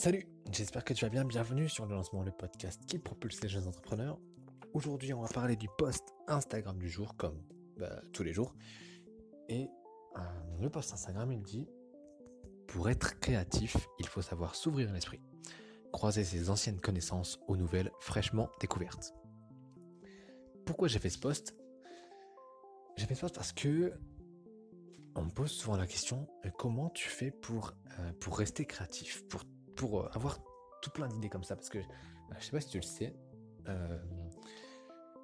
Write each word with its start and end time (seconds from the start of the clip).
Salut, 0.00 0.26
j'espère 0.50 0.82
que 0.82 0.94
tu 0.94 1.04
vas 1.04 1.10
bien. 1.10 1.26
Bienvenue 1.26 1.68
sur 1.68 1.84
le 1.84 1.94
lancement 1.94 2.22
le 2.22 2.30
podcast 2.30 2.80
qui 2.86 2.98
propulse 2.98 3.42
les 3.42 3.50
jeunes 3.50 3.68
entrepreneurs. 3.68 4.18
Aujourd'hui, 4.72 5.12
on 5.12 5.20
va 5.20 5.28
parler 5.28 5.56
du 5.56 5.68
post 5.76 6.14
Instagram 6.26 6.78
du 6.78 6.88
jour, 6.88 7.18
comme 7.18 7.38
bah, 7.76 8.00
tous 8.14 8.22
les 8.22 8.32
jours. 8.32 8.54
Et 9.50 9.68
euh, 10.16 10.20
le 10.58 10.70
post 10.70 10.94
Instagram, 10.94 11.30
il 11.32 11.42
dit 11.42 11.68
Pour 12.66 12.88
être 12.88 13.20
créatif, 13.20 13.76
il 13.98 14.06
faut 14.06 14.22
savoir 14.22 14.54
s'ouvrir 14.54 14.90
l'esprit, 14.90 15.20
croiser 15.92 16.24
ses 16.24 16.48
anciennes 16.48 16.80
connaissances 16.80 17.38
aux 17.46 17.58
nouvelles 17.58 17.90
fraîchement 18.00 18.48
découvertes. 18.58 19.12
Pourquoi 20.64 20.88
j'ai 20.88 20.98
fait 20.98 21.10
ce 21.10 21.18
post? 21.18 21.54
J'ai 22.96 23.04
fait 23.04 23.14
ce 23.14 23.20
post 23.20 23.34
parce 23.34 23.52
que 23.52 23.92
on 25.14 25.24
me 25.24 25.30
pose 25.30 25.50
souvent 25.50 25.76
la 25.76 25.86
question 25.86 26.26
euh, 26.46 26.50
comment 26.56 26.88
tu 26.88 27.10
fais 27.10 27.30
pour, 27.30 27.74
euh, 27.98 28.12
rester 28.30 28.64
créatif, 28.64 29.24
pour 29.76 30.00
euh, 30.00 30.08
avoir 30.12 30.38
tout 30.82 30.90
plein 30.90 31.08
d'idées 31.08 31.28
comme 31.28 31.44
ça, 31.44 31.56
parce 31.56 31.68
que 31.68 31.78
bah, 31.78 32.36
je 32.38 32.44
sais 32.44 32.50
pas 32.52 32.60
si 32.60 32.68
tu 32.68 32.78
le 32.78 32.82
sais, 32.82 33.14
euh, 33.68 33.98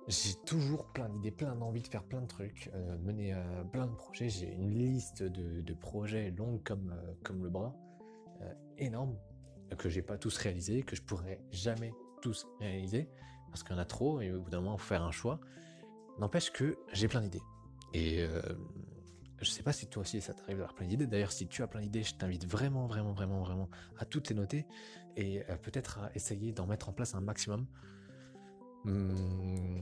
j'ai 0.09 0.35
toujours 0.45 0.87
plein 0.93 1.09
d'idées, 1.09 1.31
plein 1.31 1.55
d'envie 1.57 1.83
de 1.83 1.89
faire 1.89 2.05
plein 2.05 2.21
de 2.21 2.27
trucs, 2.27 2.71
euh, 2.75 2.97
mener 2.99 3.35
plein 3.73 3.87
de 3.87 3.95
projets. 3.95 4.29
J'ai 4.29 4.53
une 4.53 4.71
liste 4.71 5.23
de, 5.23 5.75
projets 5.75 6.31
longue 6.31 6.63
comme, 6.63 6.95
comme 7.25 7.43
le 7.43 7.51
bras, 7.51 7.75
énorme, 8.79 9.17
que 9.79 9.89
j'ai 9.89 10.03
pas 10.03 10.17
tous 10.17 10.37
réalisés, 10.37 10.83
que 10.83 10.95
je 10.95 11.03
pourrais 11.03 11.41
jamais 11.51 11.93
tous 12.23 12.47
réaliser, 12.61 13.09
parce 13.49 13.65
qu'il 13.65 13.75
y 13.75 13.79
en 13.79 13.83
a 13.83 13.85
trop, 13.85 14.21
et 14.21 14.33
au 14.33 14.43
bout 14.43 14.51
d'un 14.51 14.61
moment, 14.61 14.77
faut 14.79 14.87
faire 14.87 15.03
un 15.03 15.11
choix. 15.11 15.41
N'empêche 16.19 16.53
que 16.53 16.79
j'ai 16.93 17.09
plein 17.09 17.23
d'idées. 17.23 17.43
Et 17.93 18.25
je 19.41 19.51
sais 19.51 19.63
pas 19.63 19.73
si 19.73 19.87
toi 19.87 20.03
aussi 20.03 20.21
ça 20.21 20.33
t'arrive 20.33 20.57
d'avoir 20.57 20.75
plein 20.75 20.87
d'idées. 20.87 21.07
D'ailleurs, 21.07 21.33
si 21.33 21.47
tu 21.47 21.63
as 21.63 21.67
plein 21.67 21.81
d'idées, 21.81 22.03
je 22.03 22.15
t'invite 22.15 22.47
vraiment, 22.47 22.87
vraiment, 22.87 23.13
vraiment, 23.13 23.41
vraiment 23.41 23.69
à 23.99 24.05
toutes 24.05 24.29
les 24.29 24.35
noter 24.35 24.67
et 25.17 25.43
euh, 25.51 25.57
peut-être 25.57 25.99
à 25.99 26.11
essayer 26.15 26.53
d'en 26.53 26.67
mettre 26.67 26.89
en 26.89 26.93
place 26.93 27.15
un 27.15 27.21
maximum. 27.21 27.67
Hmm, 28.85 29.81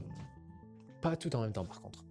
pas 1.01 1.15
tout 1.15 1.33
en 1.35 1.41
même 1.41 1.53
temps, 1.53 1.65
par 1.65 1.81
contre. 1.81 2.05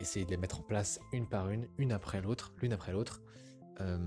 Essayer 0.00 0.24
de 0.24 0.30
les 0.30 0.36
mettre 0.36 0.60
en 0.60 0.62
place 0.62 1.00
une 1.12 1.26
par 1.26 1.50
une, 1.50 1.66
une 1.78 1.92
après 1.92 2.20
l'autre, 2.20 2.52
l'une 2.60 2.72
après 2.72 2.92
l'autre. 2.92 3.22
Euh, 3.80 3.98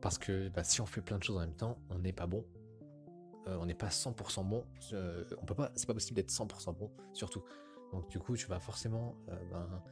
parce 0.00 0.18
que 0.18 0.48
bah, 0.48 0.64
si 0.64 0.80
on 0.80 0.86
fait 0.86 1.02
plein 1.02 1.18
de 1.18 1.22
choses 1.22 1.36
en 1.36 1.40
même 1.40 1.56
temps, 1.56 1.78
on 1.90 1.98
n'est 1.98 2.12
pas 2.12 2.26
bon. 2.26 2.44
Euh, 3.46 3.56
on 3.60 3.66
n'est 3.66 3.74
pas 3.74 3.88
100% 3.88 4.48
bon. 4.48 4.64
on 5.40 5.44
peut 5.46 5.54
pas, 5.54 5.72
c'est 5.74 5.86
pas 5.86 5.94
possible 5.94 6.16
d'être 6.16 6.30
100% 6.30 6.76
bon, 6.76 6.90
surtout. 7.12 7.42
Donc 7.92 8.08
du 8.08 8.18
coup, 8.18 8.36
tu 8.36 8.46
vas 8.46 8.60
forcément 8.60 9.16
ben, 9.26 9.82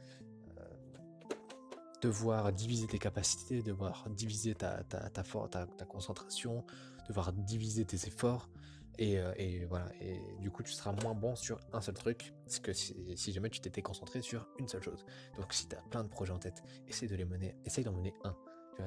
devoir 2.01 2.51
diviser 2.53 2.87
tes 2.87 2.99
capacités, 2.99 3.61
devoir 3.61 4.05
diviser 4.09 4.55
ta, 4.55 4.83
ta, 4.83 5.09
ta, 5.09 5.85
concentration, 5.85 6.65
devoir 7.07 7.33
diviser 7.33 7.85
tes 7.85 8.07
efforts. 8.07 8.49
Et, 8.97 9.17
euh, 9.17 9.33
et, 9.37 9.65
voilà. 9.65 9.89
Et 10.01 10.19
du 10.41 10.51
coup, 10.51 10.61
tu 10.61 10.73
seras 10.73 10.91
moins 10.91 11.13
bon 11.13 11.35
sur 11.35 11.59
un 11.71 11.79
seul 11.79 11.95
truc 11.95 12.33
que 12.61 12.73
si, 12.73 13.31
jamais 13.31 13.49
tu 13.49 13.61
t'étais 13.61 13.81
concentré 13.81 14.21
sur 14.21 14.47
une 14.59 14.67
seule 14.67 14.83
chose. 14.83 15.05
Donc, 15.37 15.53
si 15.53 15.67
tu 15.67 15.75
as 15.75 15.81
plein 15.89 16.03
de 16.03 16.09
projets 16.09 16.33
en 16.33 16.39
tête, 16.39 16.63
essaye 16.87 17.07
de 17.07 17.15
les 17.15 17.25
mener, 17.25 17.55
essaye 17.65 17.83
d'en 17.83 17.93
mener 17.93 18.13
un. 18.23 18.35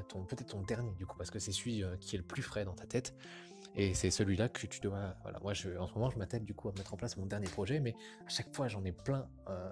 Ton, 0.09 0.25
peut-être 0.25 0.53
ton 0.53 0.63
dernier, 0.63 0.95
du 0.95 1.05
coup, 1.05 1.19
parce 1.19 1.31
que 1.31 1.39
c'est 1.39 1.53
celui 1.53 1.85
euh, 1.85 1.97
qui 1.99 2.17
est 2.17 2.19
le 2.19 2.25
plus 2.25 2.41
frais 2.41 2.65
dans 2.65 2.73
ta 2.73 2.87
tête. 2.87 3.15
Et 3.75 3.95
c'est 3.95 4.11
celui-là 4.11 4.49
que 4.49 4.67
tu 4.67 4.81
dois. 4.81 5.17
Voilà, 5.23 5.39
moi, 5.41 5.55
je, 5.55 5.71
en 5.79 5.87
ce 5.87 5.95
moment, 5.95 6.11
je 6.11 6.19
m'attelle 6.19 6.45
du 6.45 6.55
coup 6.55 6.69
à 6.69 6.73
mettre 6.73 6.93
en 6.93 6.97
place 6.97 7.17
mon 7.17 7.27
dernier 7.27 7.49
projet, 7.49 7.81
mais 7.81 7.95
à 8.27 8.29
chaque 8.29 8.55
fois, 8.55 8.69
j'en 8.69 8.85
ai 8.85 8.93
plein 8.93 9.29
euh, 9.49 9.71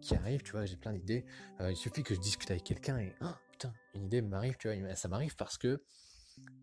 qui 0.00 0.14
arrivent, 0.14 0.42
tu 0.42 0.52
vois, 0.52 0.64
j'ai 0.64 0.76
plein 0.76 0.92
d'idées. 0.92 1.24
Euh, 1.60 1.70
il 1.70 1.76
suffit 1.76 2.02
que 2.02 2.14
je 2.14 2.20
discute 2.20 2.50
avec 2.50 2.64
quelqu'un 2.64 2.98
et 2.98 3.14
oh, 3.20 3.26
putain, 3.52 3.72
une 3.94 4.04
idée 4.04 4.22
m'arrive, 4.22 4.56
tu 4.58 4.72
vois, 4.72 4.94
ça 4.94 5.08
m'arrive 5.08 5.36
parce 5.36 5.58
que 5.58 5.82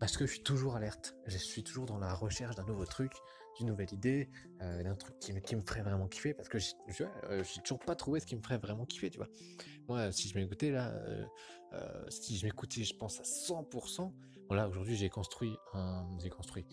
parce 0.00 0.16
que 0.16 0.26
je 0.26 0.32
suis 0.32 0.42
toujours 0.42 0.74
alerte. 0.74 1.14
Je 1.26 1.38
suis 1.38 1.62
toujours 1.62 1.86
dans 1.86 1.98
la 1.98 2.12
recherche 2.12 2.56
d'un 2.56 2.64
nouveau 2.64 2.84
truc, 2.84 3.12
d'une 3.56 3.68
nouvelle 3.68 3.92
idée, 3.92 4.28
euh, 4.62 4.82
d'un 4.82 4.96
truc 4.96 5.16
qui, 5.20 5.32
qui, 5.42 5.54
me 5.54 5.62
ferait 5.62 5.82
vraiment 5.82 6.08
kiffer, 6.08 6.34
parce 6.34 6.48
que 6.48 6.58
je 6.58 6.72
n'ai 7.04 7.62
toujours 7.62 7.78
pas 7.78 7.94
trouvé 7.94 8.18
ce 8.18 8.26
qui 8.26 8.34
me 8.34 8.42
ferait 8.42 8.58
vraiment 8.58 8.84
kiffer, 8.84 9.10
tu 9.10 9.18
vois. 9.18 9.28
Moi, 9.88 10.10
si 10.10 10.28
je 10.28 10.36
m'écoutais 10.36 10.72
là, 10.72 10.92
si 12.08 12.36
je 12.36 12.46
m'écoutais, 12.46 12.84
je 12.84 12.94
pense 12.94 13.20
à 13.20 13.22
100%. 13.22 14.12
Bon 14.48 14.54
là, 14.54 14.68
aujourd'hui, 14.68 14.96
j'ai 14.96 15.08
construit 15.08 15.56
un, 15.74 16.06
j'ai 16.18 16.30
construit. 16.30 16.66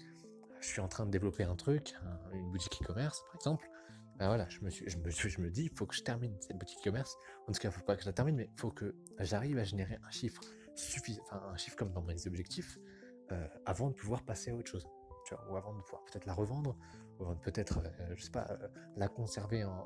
Je 0.60 0.68
suis 0.68 0.82
en 0.82 0.88
train 0.88 1.06
de 1.06 1.12
développer 1.12 1.44
un 1.44 1.56
truc, 1.56 1.94
une 2.34 2.50
boutique 2.50 2.82
e-commerce, 2.82 3.24
par 3.28 3.36
exemple. 3.36 3.70
Ben 4.18 4.26
voilà, 4.28 4.50
je 4.50 4.62
me 4.62 4.72
suis, 4.72 4.90
je 4.90 5.42
me 5.42 5.52
dis, 5.52 5.66
il 5.66 5.70
faut 5.70 5.86
que 5.86 5.94
je 5.94 6.02
termine 6.02 6.36
cette 6.40 6.58
boutique 6.58 6.80
e-commerce. 6.80 7.16
En 7.48 7.52
tout 7.52 7.60
cas, 7.60 7.70
il 7.70 7.72
faut 7.72 7.86
pas 7.86 7.96
que 7.96 8.02
je 8.02 8.08
la 8.08 8.14
termine, 8.14 8.36
mais 8.36 8.50
il 8.52 8.60
faut 8.60 8.72
que 8.72 8.96
j'arrive 9.20 9.60
à 9.60 9.64
générer 9.64 10.00
un 10.04 10.10
chiffre 10.10 10.42
suffisant, 10.74 11.22
un 11.32 11.56
chiffre 11.56 11.76
comme 11.76 11.92
dans 11.92 12.02
mes 12.02 12.26
objectifs, 12.26 12.80
euh, 13.32 13.48
avant 13.66 13.90
de 13.90 13.94
pouvoir 13.94 14.24
passer 14.24 14.50
à 14.52 14.56
autre 14.56 14.70
chose. 14.70 14.88
Ou 15.50 15.58
avant 15.58 15.74
de 15.76 15.82
pouvoir 15.82 16.04
peut-être 16.06 16.26
la 16.26 16.34
revendre, 16.34 16.76
ou 17.20 17.24
avant 17.24 17.36
de 17.36 17.40
peut-être, 17.40 17.80
euh, 17.80 18.16
je 18.16 18.24
sais 18.24 18.32
pas, 18.32 18.48
euh, 18.50 18.68
la 18.96 19.08
conserver 19.08 19.62
un 19.62 19.86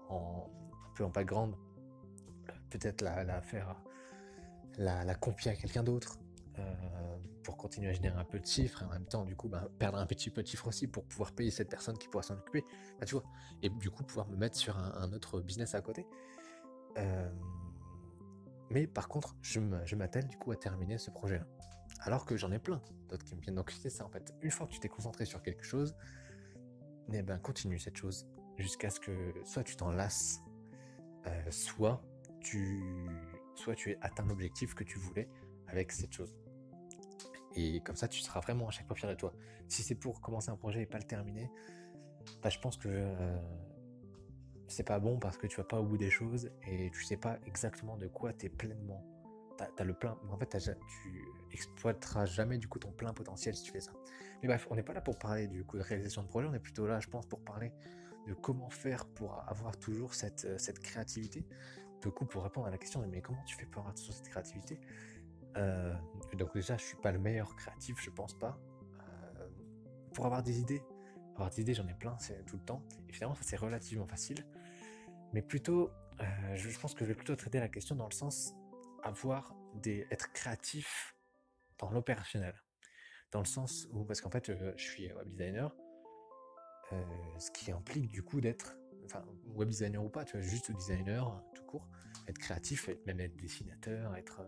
peu 0.96 1.04
en 1.04 1.10
grande, 1.10 1.58
peut-être 2.70 3.02
la 3.02 3.42
faire, 3.42 3.76
la, 4.78 5.04
la 5.04 5.14
à 5.14 5.56
quelqu'un 5.56 5.84
d'autre, 5.84 6.18
euh, 6.60 6.64
pour 7.44 7.58
continuer 7.58 7.90
à 7.90 7.94
générer 7.94 8.18
un 8.20 8.24
peu 8.24 8.40
de 8.40 8.46
chiffres 8.46 8.84
et 8.84 8.86
en 8.86 8.90
même 8.90 9.06
temps 9.06 9.26
du 9.26 9.36
coup 9.36 9.50
bah, 9.50 9.68
perdre 9.80 9.98
un 9.98 10.06
petit 10.06 10.30
peu 10.30 10.44
de 10.44 10.48
chiffres 10.48 10.68
aussi 10.68 10.88
pour 10.88 11.06
pouvoir 11.06 11.32
payer 11.32 11.50
cette 11.50 11.70
personne 11.70 11.98
qui 11.98 12.08
pourra 12.08 12.24
s'en 12.24 12.36
occuper. 12.36 12.64
Bah, 13.00 13.06
tu 13.06 13.16
vois 13.16 13.24
et 13.64 13.70
du 13.70 13.90
coup 13.90 14.04
pouvoir 14.04 14.28
me 14.28 14.36
mettre 14.36 14.58
sur 14.58 14.78
un, 14.78 15.12
autre 15.14 15.42
business 15.42 15.74
à 15.74 15.82
côté. 15.82 16.06
Euh, 16.98 17.32
mais 18.70 18.86
par 18.86 19.08
contre 19.08 19.36
je 19.42 19.96
m'attelle 19.96 20.28
du 20.28 20.38
coup 20.38 20.52
à 20.52 20.56
terminer 20.56 20.98
ce 20.98 21.10
projet 21.10 21.40
là 21.40 21.48
alors 22.02 22.26
que 22.26 22.36
j'en 22.36 22.52
ai 22.52 22.60
plein 22.60 22.82
d'autres 23.10 23.24
qui 23.24 23.36
me 23.36 23.42
viennent 23.42 23.56
donc 23.56 23.72
c'est 23.72 23.90
ça 23.90 24.06
en 24.06 24.10
fait. 24.10 24.34
Une 24.42 24.52
fois 24.52 24.68
que 24.68 24.74
tu 24.74 24.80
t'es 24.80 24.90
concentré 24.90 25.26
sur 25.26 25.42
quelque 25.42 25.64
chose 25.64 25.96
eh 27.14 27.22
ben 27.22 27.40
continue 27.40 27.80
cette 27.80 27.98
chose 27.98 28.28
jusqu'à 28.58 28.90
ce 28.90 29.00
que 29.00 29.34
soit 29.46 29.64
tu 29.64 29.76
t'en 29.76 29.92
lasses 29.92 30.42
euh, 31.28 31.52
soit 31.52 32.04
tu 32.40 32.84
soit 33.56 33.76
tu 33.76 33.98
atteint 34.02 34.26
l'objectif 34.26 34.74
que 34.74 34.84
tu 34.84 34.98
voulais 34.98 35.30
avec 35.68 35.92
cette 35.92 36.14
chose. 36.14 36.36
Et 37.56 37.82
comme 37.82 37.96
ça, 37.96 38.08
tu 38.08 38.22
seras 38.22 38.40
vraiment 38.40 38.68
à 38.68 38.72
chaque 38.72 38.88
fois 38.88 38.96
fier 38.96 39.10
de 39.10 39.16
toi. 39.16 39.34
Si 39.68 39.84
c'est 39.84 39.96
pour 39.96 40.22
commencer 40.22 40.50
un 40.50 40.56
projet 40.56 40.82
et 40.84 40.86
pas 40.86 40.98
le 40.98 41.04
terminer, 41.04 41.50
bah, 42.42 42.50
je 42.50 42.60
pense 42.60 42.78
que 42.78 42.88
euh, 42.90 43.38
c'est 44.68 44.84
pas 44.88 45.00
bon 45.00 45.20
parce 45.20 45.38
que 45.38 45.48
tu 45.48 45.58
vas 45.58 45.64
pas 45.64 45.80
au 45.80 45.84
bout 45.84 45.98
des 45.98 46.10
choses 46.10 46.50
et 46.68 46.90
tu 46.92 47.04
sais 47.04 47.18
pas 47.18 47.38
exactement 47.46 47.98
de 47.98 48.08
quoi 48.08 48.34
tu 48.34 48.46
es 48.46 48.50
pleinement. 48.50 49.06
Le 49.80 49.94
plein. 49.94 50.18
En 50.32 50.38
fait, 50.38 50.58
tu 50.58 51.24
exploiteras 51.52 52.26
jamais 52.26 52.58
du 52.58 52.68
coup 52.68 52.80
ton 52.80 52.92
plein 52.92 53.14
potentiel 53.14 53.56
si 53.56 53.64
tu 53.64 53.72
fais 53.72 53.80
ça. 53.80 53.92
Mais 54.42 54.48
bref, 54.48 54.68
on 54.72 54.76
n'est 54.76 54.84
pas 54.84 54.94
là 54.94 55.02
pour 55.02 55.20
parler 55.20 55.48
du 55.48 55.64
coup 55.64 55.78
de 55.78 55.84
réalisation 55.84 56.24
de 56.24 56.28
projet, 56.28 56.48
on 56.48 56.54
est 56.54 56.60
plutôt 56.60 56.88
là, 56.88 57.00
je 57.00 57.08
pense, 57.08 57.28
pour 57.28 57.42
parler 57.42 57.72
de 58.28 58.34
comment 58.34 58.70
faire 58.70 59.06
pour 59.06 59.44
avoir 59.48 59.78
toujours 59.78 60.14
cette, 60.16 60.46
euh, 60.46 60.58
cette 60.58 60.80
créativité. 60.80 61.46
Du 62.02 62.10
coup, 62.10 62.26
pour 62.26 62.44
répondre 62.44 62.68
à 62.68 62.72
la 62.72 62.78
question 62.78 63.06
mais 63.08 63.22
comment 63.22 63.44
tu 63.44 63.56
fais 63.56 63.66
pour 63.66 63.82
avoir 63.82 63.94
toujours 63.94 64.16
cette 64.16 64.30
créativité? 64.30 64.80
Euh, 65.58 65.94
donc 66.34 66.54
déjà, 66.54 66.78
je 66.78 66.84
suis 66.84 66.98
pas 66.98 67.12
le 67.12 67.20
meilleur 67.20 67.56
créatif, 67.56 67.98
je 68.02 68.10
pense 68.10 68.34
pas. 68.34 68.60
Euh, 69.02 69.48
pour 70.14 70.26
avoir 70.26 70.42
des 70.42 70.60
idées, 70.60 70.84
avoir 71.36 71.50
des 71.50 71.62
idées, 71.62 71.74
j'en 71.74 71.88
ai 71.88 71.94
plein, 71.94 72.18
c'est 72.20 72.44
tout 72.46 72.58
le 72.58 72.64
temps. 72.64 72.84
Et 73.10 73.14
finalement, 73.14 73.36
ça 73.36 73.44
c'est 73.44 73.58
relativement 73.58 74.08
facile. 74.08 74.46
Mais 75.34 75.42
plutôt, 75.42 75.92
euh, 76.20 76.56
je 76.56 76.80
pense 76.80 76.94
que 76.94 77.06
je 77.06 77.10
vais 77.10 77.16
plutôt 77.16 77.36
traiter 77.36 77.60
la 77.60 77.70
question 77.70 77.96
dans 77.96 78.08
le 78.08 78.14
sens 78.14 78.54
avoir 79.04 79.56
des, 79.76 80.08
être 80.12 80.32
créatif 80.32 81.16
dans 81.78 81.92
l'opérationnel, 81.92 82.56
dans 83.32 83.40
le 83.40 83.46
sens 83.46 83.88
où, 83.92 84.06
parce 84.06 84.22
qu'en 84.22 84.30
fait, 84.30 84.52
je 84.76 84.84
suis 84.84 85.12
web 85.14 85.28
designer, 85.30 85.76
ce 87.40 87.50
qui 87.52 87.72
implique 87.72 88.12
du 88.12 88.22
coup 88.22 88.42
d'être, 88.42 88.78
web 89.46 89.70
designer 89.70 90.04
ou 90.04 90.10
pas, 90.10 90.26
tu 90.26 90.38
vois, 90.38 90.42
juste 90.42 90.72
designer 90.74 91.44
être 92.28 92.38
créatif, 92.38 92.90
même 93.06 93.20
être 93.20 93.36
dessinateur, 93.36 94.16
être 94.16 94.42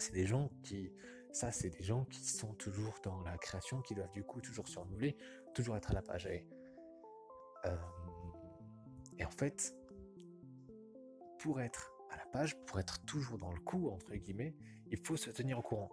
c'est 0.00 0.12
des 0.12 0.26
gens 0.26 0.50
qui, 0.62 0.90
ça, 1.32 1.52
c'est 1.52 1.70
des 1.70 1.82
gens 1.82 2.04
qui 2.06 2.20
sont 2.20 2.54
toujours 2.54 2.94
dans 3.02 3.20
la 3.22 3.36
création, 3.38 3.82
qui 3.82 3.94
doivent 3.94 4.12
du 4.12 4.24
coup 4.24 4.40
toujours 4.40 4.66
se 4.66 4.78
renouveler, 4.78 5.16
toujours 5.54 5.76
être 5.76 5.90
à 5.90 5.94
la 5.94 6.02
page. 6.02 6.26
Et, 6.26 6.46
euh, 7.66 7.76
et 9.18 9.24
en 9.24 9.30
fait, 9.30 9.74
pour 11.38 11.60
être 11.60 11.92
à 12.10 12.16
la 12.16 12.26
page, 12.26 12.56
pour 12.64 12.80
être 12.80 13.04
toujours 13.04 13.38
dans 13.38 13.52
le 13.52 13.60
coup, 13.60 13.90
entre 13.90 14.14
guillemets, 14.14 14.54
il 14.90 14.98
faut 14.98 15.16
se 15.16 15.30
tenir 15.30 15.58
au 15.58 15.62
courant. 15.62 15.90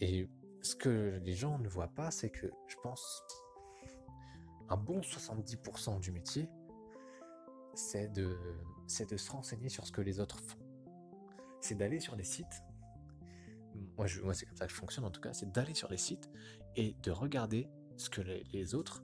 Et 0.00 0.28
ce 0.62 0.74
que 0.74 1.20
les 1.22 1.34
gens 1.34 1.58
ne 1.58 1.68
voient 1.68 1.94
pas, 1.94 2.10
c'est 2.10 2.30
que 2.30 2.50
je 2.66 2.76
pense 2.82 3.22
un 4.68 4.76
bon 4.76 5.00
70% 5.00 6.00
du 6.00 6.10
métier, 6.10 6.48
c'est 7.76 8.08
de, 8.12 8.36
c'est 8.86 9.08
de 9.10 9.16
se 9.16 9.30
renseigner 9.30 9.68
sur 9.68 9.86
ce 9.86 9.92
que 9.92 10.00
les 10.00 10.18
autres 10.20 10.40
font. 10.40 10.58
C'est 11.60 11.76
d'aller 11.76 12.00
sur 12.00 12.16
des 12.16 12.24
sites 12.24 12.62
moi, 13.96 14.06
moi 14.22 14.34
c'est 14.34 14.46
comme 14.46 14.56
ça 14.56 14.66
que 14.66 14.72
je 14.72 14.76
fonctionne 14.76 15.04
en 15.04 15.10
tout 15.10 15.20
cas, 15.20 15.32
c'est 15.32 15.50
d'aller 15.50 15.74
sur 15.74 15.90
les 15.90 15.96
sites 15.96 16.30
et 16.76 16.94
de 17.02 17.10
regarder 17.10 17.68
ce 17.96 18.10
que 18.10 18.20
les, 18.20 18.74
autres 18.74 19.02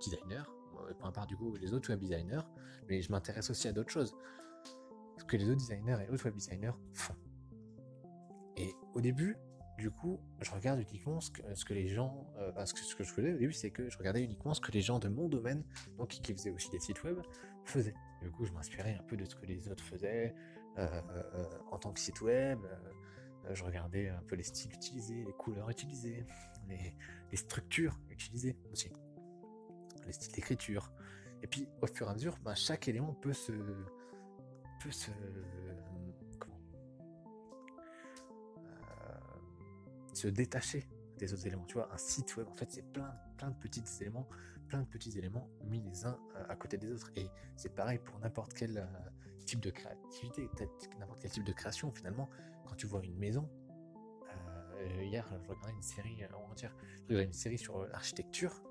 designers, 0.00 0.44
peu 0.98 1.04
importe 1.04 1.28
du 1.28 1.36
coup 1.36 1.54
les 1.56 1.72
autres 1.72 1.90
web 1.90 2.00
designers, 2.00 2.42
mais 2.88 3.00
je 3.00 3.10
m'intéresse 3.10 3.50
aussi 3.50 3.68
à 3.68 3.72
d'autres 3.72 3.90
choses, 3.90 4.14
ce 5.18 5.24
que 5.24 5.36
les 5.36 5.48
autres 5.48 5.60
designers 5.60 5.98
et 6.06 6.10
autres 6.10 6.24
web 6.24 6.34
designers 6.34 6.74
font. 6.92 7.16
Et 8.56 8.72
au 8.94 9.00
début, 9.00 9.36
du 9.78 9.90
coup, 9.90 10.20
je 10.40 10.50
regarde 10.52 10.80
uniquement 10.80 11.20
ce 11.20 11.30
que, 11.30 11.54
ce 11.54 11.64
que 11.64 11.74
les 11.74 11.88
gens, 11.88 12.32
euh, 12.38 12.64
ce, 12.64 12.74
que, 12.74 12.80
ce 12.80 12.94
que 12.94 13.02
je 13.02 13.12
faisais 13.12 13.34
au 13.34 13.38
début, 13.38 13.52
c'est 13.52 13.70
que 13.70 13.88
je 13.90 13.98
regardais 13.98 14.22
uniquement 14.22 14.54
ce 14.54 14.60
que 14.60 14.70
les 14.70 14.82
gens 14.82 15.00
de 15.00 15.08
mon 15.08 15.28
domaine, 15.28 15.64
donc 15.98 16.10
qui 16.10 16.32
faisaient 16.32 16.50
aussi 16.50 16.70
des 16.70 16.78
sites 16.78 17.02
web, 17.02 17.18
faisaient. 17.64 17.94
Du 18.24 18.30
coup, 18.30 18.46
je 18.46 18.52
m'inspirais 18.52 18.96
un 18.98 19.02
peu 19.02 19.16
de 19.16 19.24
ce 19.26 19.36
que 19.36 19.44
les 19.44 19.68
autres 19.68 19.84
faisaient 19.84 20.34
euh, 20.78 21.00
euh, 21.10 21.44
en 21.70 21.78
tant 21.78 21.92
que 21.92 22.00
site 22.00 22.22
web. 22.22 22.58
je 23.52 23.62
regardais 23.62 24.08
un 24.08 24.22
peu 24.22 24.34
les 24.34 24.42
styles 24.42 24.72
utilisés, 24.72 25.22
les 25.24 25.32
couleurs 25.34 25.68
utilisées, 25.68 26.24
les, 26.66 26.96
les 27.30 27.36
structures 27.36 27.98
utilisées 28.10 28.56
aussi, 28.72 28.90
les 30.06 30.12
styles 30.12 30.32
d'écriture. 30.32 30.90
Et 31.42 31.46
puis, 31.46 31.68
au 31.82 31.86
fur 31.86 32.06
et 32.06 32.10
à 32.10 32.14
mesure, 32.14 32.38
ben, 32.42 32.54
chaque 32.54 32.88
élément 32.88 33.12
peut 33.12 33.34
se, 33.34 33.52
peut 34.82 34.90
se 34.90 35.10
se 40.16 40.28
détacher 40.28 40.88
des 41.18 41.32
autres 41.32 41.46
éléments. 41.46 41.64
Tu 41.66 41.74
vois, 41.74 41.92
un 41.92 41.98
site 41.98 42.36
web, 42.36 42.48
en 42.48 42.54
fait, 42.54 42.70
c'est 42.70 42.92
plein, 42.92 43.12
plein 43.44 43.50
de 43.50 43.56
petits 43.56 43.84
éléments, 44.00 44.26
plein 44.68 44.80
de 44.80 44.86
petits 44.86 45.18
éléments 45.18 45.48
mis 45.64 45.82
les 45.82 46.06
uns 46.06 46.18
euh, 46.36 46.44
à 46.48 46.56
côté 46.56 46.78
des 46.78 46.90
autres. 46.92 47.10
Et 47.16 47.28
c'est 47.56 47.74
pareil 47.74 47.98
pour 47.98 48.18
n'importe 48.20 48.54
quel 48.54 48.78
euh, 48.78 48.86
type 49.44 49.60
de 49.60 49.70
créativité, 49.70 50.48
n'importe 50.98 51.20
quel 51.20 51.30
type 51.30 51.44
de 51.44 51.52
création. 51.52 51.92
Finalement, 51.92 52.28
quand 52.66 52.74
tu 52.74 52.86
vois 52.86 53.04
une 53.04 53.18
maison, 53.18 53.48
euh, 54.30 55.04
hier, 55.04 55.26
je 55.42 55.48
regardais 55.48 55.72
une 55.72 55.82
série, 55.82 56.22
on 56.50 56.54
dire, 56.54 56.74
je 57.02 57.02
regardais 57.02 57.26
une 57.26 57.32
série 57.32 57.58
sur 57.58 57.86
l'architecture. 57.86 58.62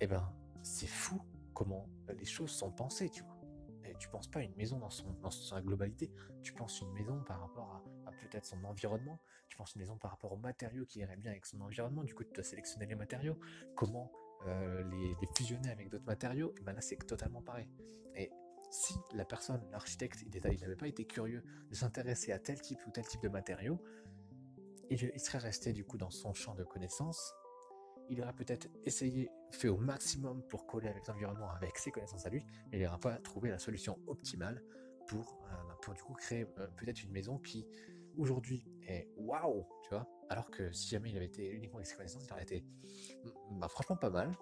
Et 0.00 0.04
eh 0.04 0.06
ben, 0.06 0.32
c'est 0.62 0.88
fou 0.88 1.20
comment 1.54 1.86
les 2.08 2.24
choses 2.24 2.50
sont 2.50 2.72
pensées, 2.72 3.10
tu 3.10 3.22
vois. 3.22 3.38
Et 3.84 3.94
tu 3.98 4.08
penses 4.08 4.28
pas 4.28 4.40
une 4.40 4.54
maison 4.56 4.78
dans, 4.78 4.90
son, 4.90 5.12
dans 5.20 5.30
sa 5.30 5.60
globalité, 5.60 6.10
tu 6.42 6.54
penses 6.54 6.80
une 6.80 6.92
maison 6.92 7.22
par 7.22 7.40
rapport 7.40 7.74
à 7.74 7.81
son 8.40 8.62
environnement, 8.64 9.20
tu 9.48 9.56
penses 9.56 9.74
une 9.74 9.80
maison 9.80 9.96
par 9.98 10.12
rapport 10.12 10.32
aux 10.32 10.38
matériaux 10.38 10.86
qui 10.86 11.00
iraient 11.00 11.16
bien 11.16 11.30
avec 11.30 11.46
son 11.46 11.60
environnement, 11.60 12.04
du 12.04 12.14
coup 12.14 12.24
tu 12.24 12.32
dois 12.32 12.44
sélectionner 12.44 12.86
les 12.86 12.94
matériaux, 12.94 13.38
comment 13.76 14.10
euh, 14.46 14.82
les, 14.90 15.28
fusionner 15.36 15.70
avec 15.70 15.88
d'autres 15.88 16.06
matériaux, 16.06 16.54
et 16.58 16.62
ben 16.62 16.72
là 16.72 16.80
c'est 16.80 16.96
totalement 16.96 17.42
pareil. 17.42 17.68
Et 18.16 18.30
si 18.70 18.94
la 19.14 19.24
personne, 19.24 19.62
l'architecte, 19.70 20.22
il 20.22 20.60
n'avait 20.60 20.76
pas 20.76 20.88
été 20.88 21.04
curieux 21.04 21.44
de 21.68 21.74
s'intéresser 21.74 22.32
à 22.32 22.38
tel 22.38 22.60
type 22.60 22.80
ou 22.86 22.90
tel 22.90 23.06
type 23.06 23.22
de 23.22 23.28
matériaux, 23.28 23.80
il, 24.90 25.20
serait 25.20 25.38
resté 25.38 25.72
du 25.72 25.84
coup 25.84 25.98
dans 25.98 26.10
son 26.10 26.34
champ 26.34 26.54
de 26.54 26.64
connaissances, 26.64 27.34
il 28.08 28.20
aurait 28.20 28.34
peut-être 28.34 28.68
essayé, 28.84 29.30
fait 29.52 29.68
au 29.68 29.78
maximum 29.78 30.42
pour 30.48 30.66
coller 30.66 30.88
avec 30.88 31.06
l'environnement, 31.06 31.50
avec 31.50 31.78
ses 31.78 31.90
connaissances 31.90 32.26
à 32.26 32.30
lui, 32.30 32.44
mais 32.70 32.78
il 32.78 32.84
n'aurait 32.84 32.98
pas 32.98 33.16
trouvé 33.18 33.50
la 33.50 33.58
solution 33.58 33.98
optimale 34.06 34.62
pour, 35.06 35.38
euh, 35.46 35.74
pour 35.82 35.94
du 35.94 36.02
coup 36.02 36.14
créer 36.14 36.46
euh, 36.58 36.66
peut-être 36.76 37.02
une 37.02 37.12
maison 37.12 37.38
qui 37.38 37.66
aujourd'hui 38.16 38.64
est 38.86 39.08
waouh, 39.16 39.66
tu 39.82 39.90
vois, 39.90 40.06
alors 40.28 40.50
que 40.50 40.72
si 40.72 40.88
jamais 40.88 41.10
il 41.10 41.16
avait 41.16 41.26
été 41.26 41.48
uniquement 41.50 41.76
avec 41.76 41.86
ses 41.86 41.96
connaissances, 41.96 42.26
il 42.26 42.32
aurait 42.32 42.42
été 42.42 42.64
bah, 43.52 43.68
franchement 43.68 43.96
pas 43.96 44.10
mal, 44.10 44.32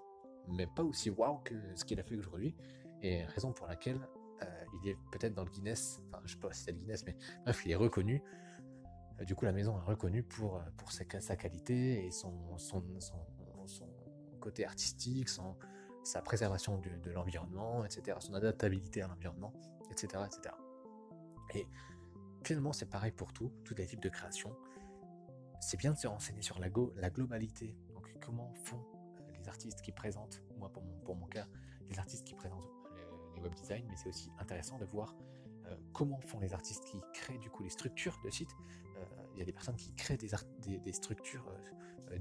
mais 0.48 0.66
pas 0.66 0.82
aussi 0.82 1.10
waouh 1.10 1.38
que 1.38 1.54
ce 1.74 1.84
qu'il 1.84 1.98
a 2.00 2.02
fait 2.02 2.16
aujourd'hui, 2.16 2.56
et 3.02 3.24
raison 3.24 3.52
pour 3.52 3.66
laquelle 3.66 4.00
euh, 4.42 4.64
il 4.82 4.90
est 4.90 4.96
peut-être 5.12 5.34
dans 5.34 5.44
le 5.44 5.50
Guinness, 5.50 6.00
enfin 6.08 6.22
je 6.24 6.34
sais 6.34 6.40
pas 6.40 6.52
si 6.52 6.64
c'est 6.64 6.72
le 6.72 6.78
Guinness, 6.78 7.04
mais 7.06 7.16
bref, 7.44 7.62
il 7.64 7.72
est 7.72 7.76
reconnu. 7.76 8.22
Euh, 9.20 9.24
du 9.24 9.34
coup, 9.34 9.44
la 9.44 9.52
maison 9.52 9.76
est 9.78 9.84
reconnue 9.84 10.22
pour, 10.22 10.56
euh, 10.56 10.60
pour 10.76 10.92
sa, 10.92 11.04
qualité 11.04 12.06
et 12.06 12.10
son, 12.10 12.56
son, 12.56 12.82
son, 12.98 13.86
côté 14.40 14.64
artistique, 14.64 15.28
son, 15.28 15.56
sa 16.02 16.22
préservation 16.22 16.78
de 16.78 17.10
l'environnement, 17.10 17.84
etc., 17.84 18.16
son 18.20 18.34
adaptabilité 18.34 19.02
à 19.02 19.08
l'environnement, 19.08 19.52
etc., 19.90 20.22
etc. 20.26 20.54
Et 21.54 21.66
Finalement, 22.44 22.72
c'est 22.72 22.88
pareil 22.88 23.12
pour 23.12 23.32
tout, 23.32 23.52
tous 23.64 23.74
les 23.74 23.86
types 23.86 24.00
de 24.00 24.08
création. 24.08 24.56
C'est 25.60 25.76
bien 25.76 25.92
de 25.92 25.98
se 25.98 26.06
renseigner 26.06 26.42
sur 26.42 26.58
la, 26.58 26.70
globalité. 26.70 27.76
Donc, 27.92 28.12
comment 28.20 28.52
font 28.64 28.78
euh, 28.78 29.32
les 29.38 29.48
artistes 29.48 29.82
qui 29.82 29.92
présentent, 29.92 30.42
moi 30.58 30.72
pour 30.72 30.82
mon, 31.16 31.26
cas, 31.26 31.46
les 31.90 31.98
artistes 31.98 32.26
qui 32.26 32.34
présentent 32.34 32.68
les, 33.34 33.40
web 33.40 33.54
design, 33.54 33.86
mais 33.88 33.96
c'est 33.96 34.08
aussi 34.08 34.30
intéressant 34.38 34.78
de 34.78 34.84
voir 34.84 35.14
euh, 35.66 35.76
comment 35.92 36.20
font 36.20 36.40
les 36.40 36.52
artistes 36.52 36.84
qui 36.84 37.00
créent 37.14 37.38
du 37.38 37.50
coup 37.50 37.62
les 37.62 37.70
structures 37.70 38.18
de 38.24 38.30
sites. 38.30 38.54
Euh, 38.96 39.04
il 39.34 39.38
y 39.38 39.42
a 39.42 39.44
des 39.44 39.52
personnes 39.52 39.76
qui 39.76 39.94
créent 39.94 40.18
des, 40.18 40.92
structures 40.92 41.46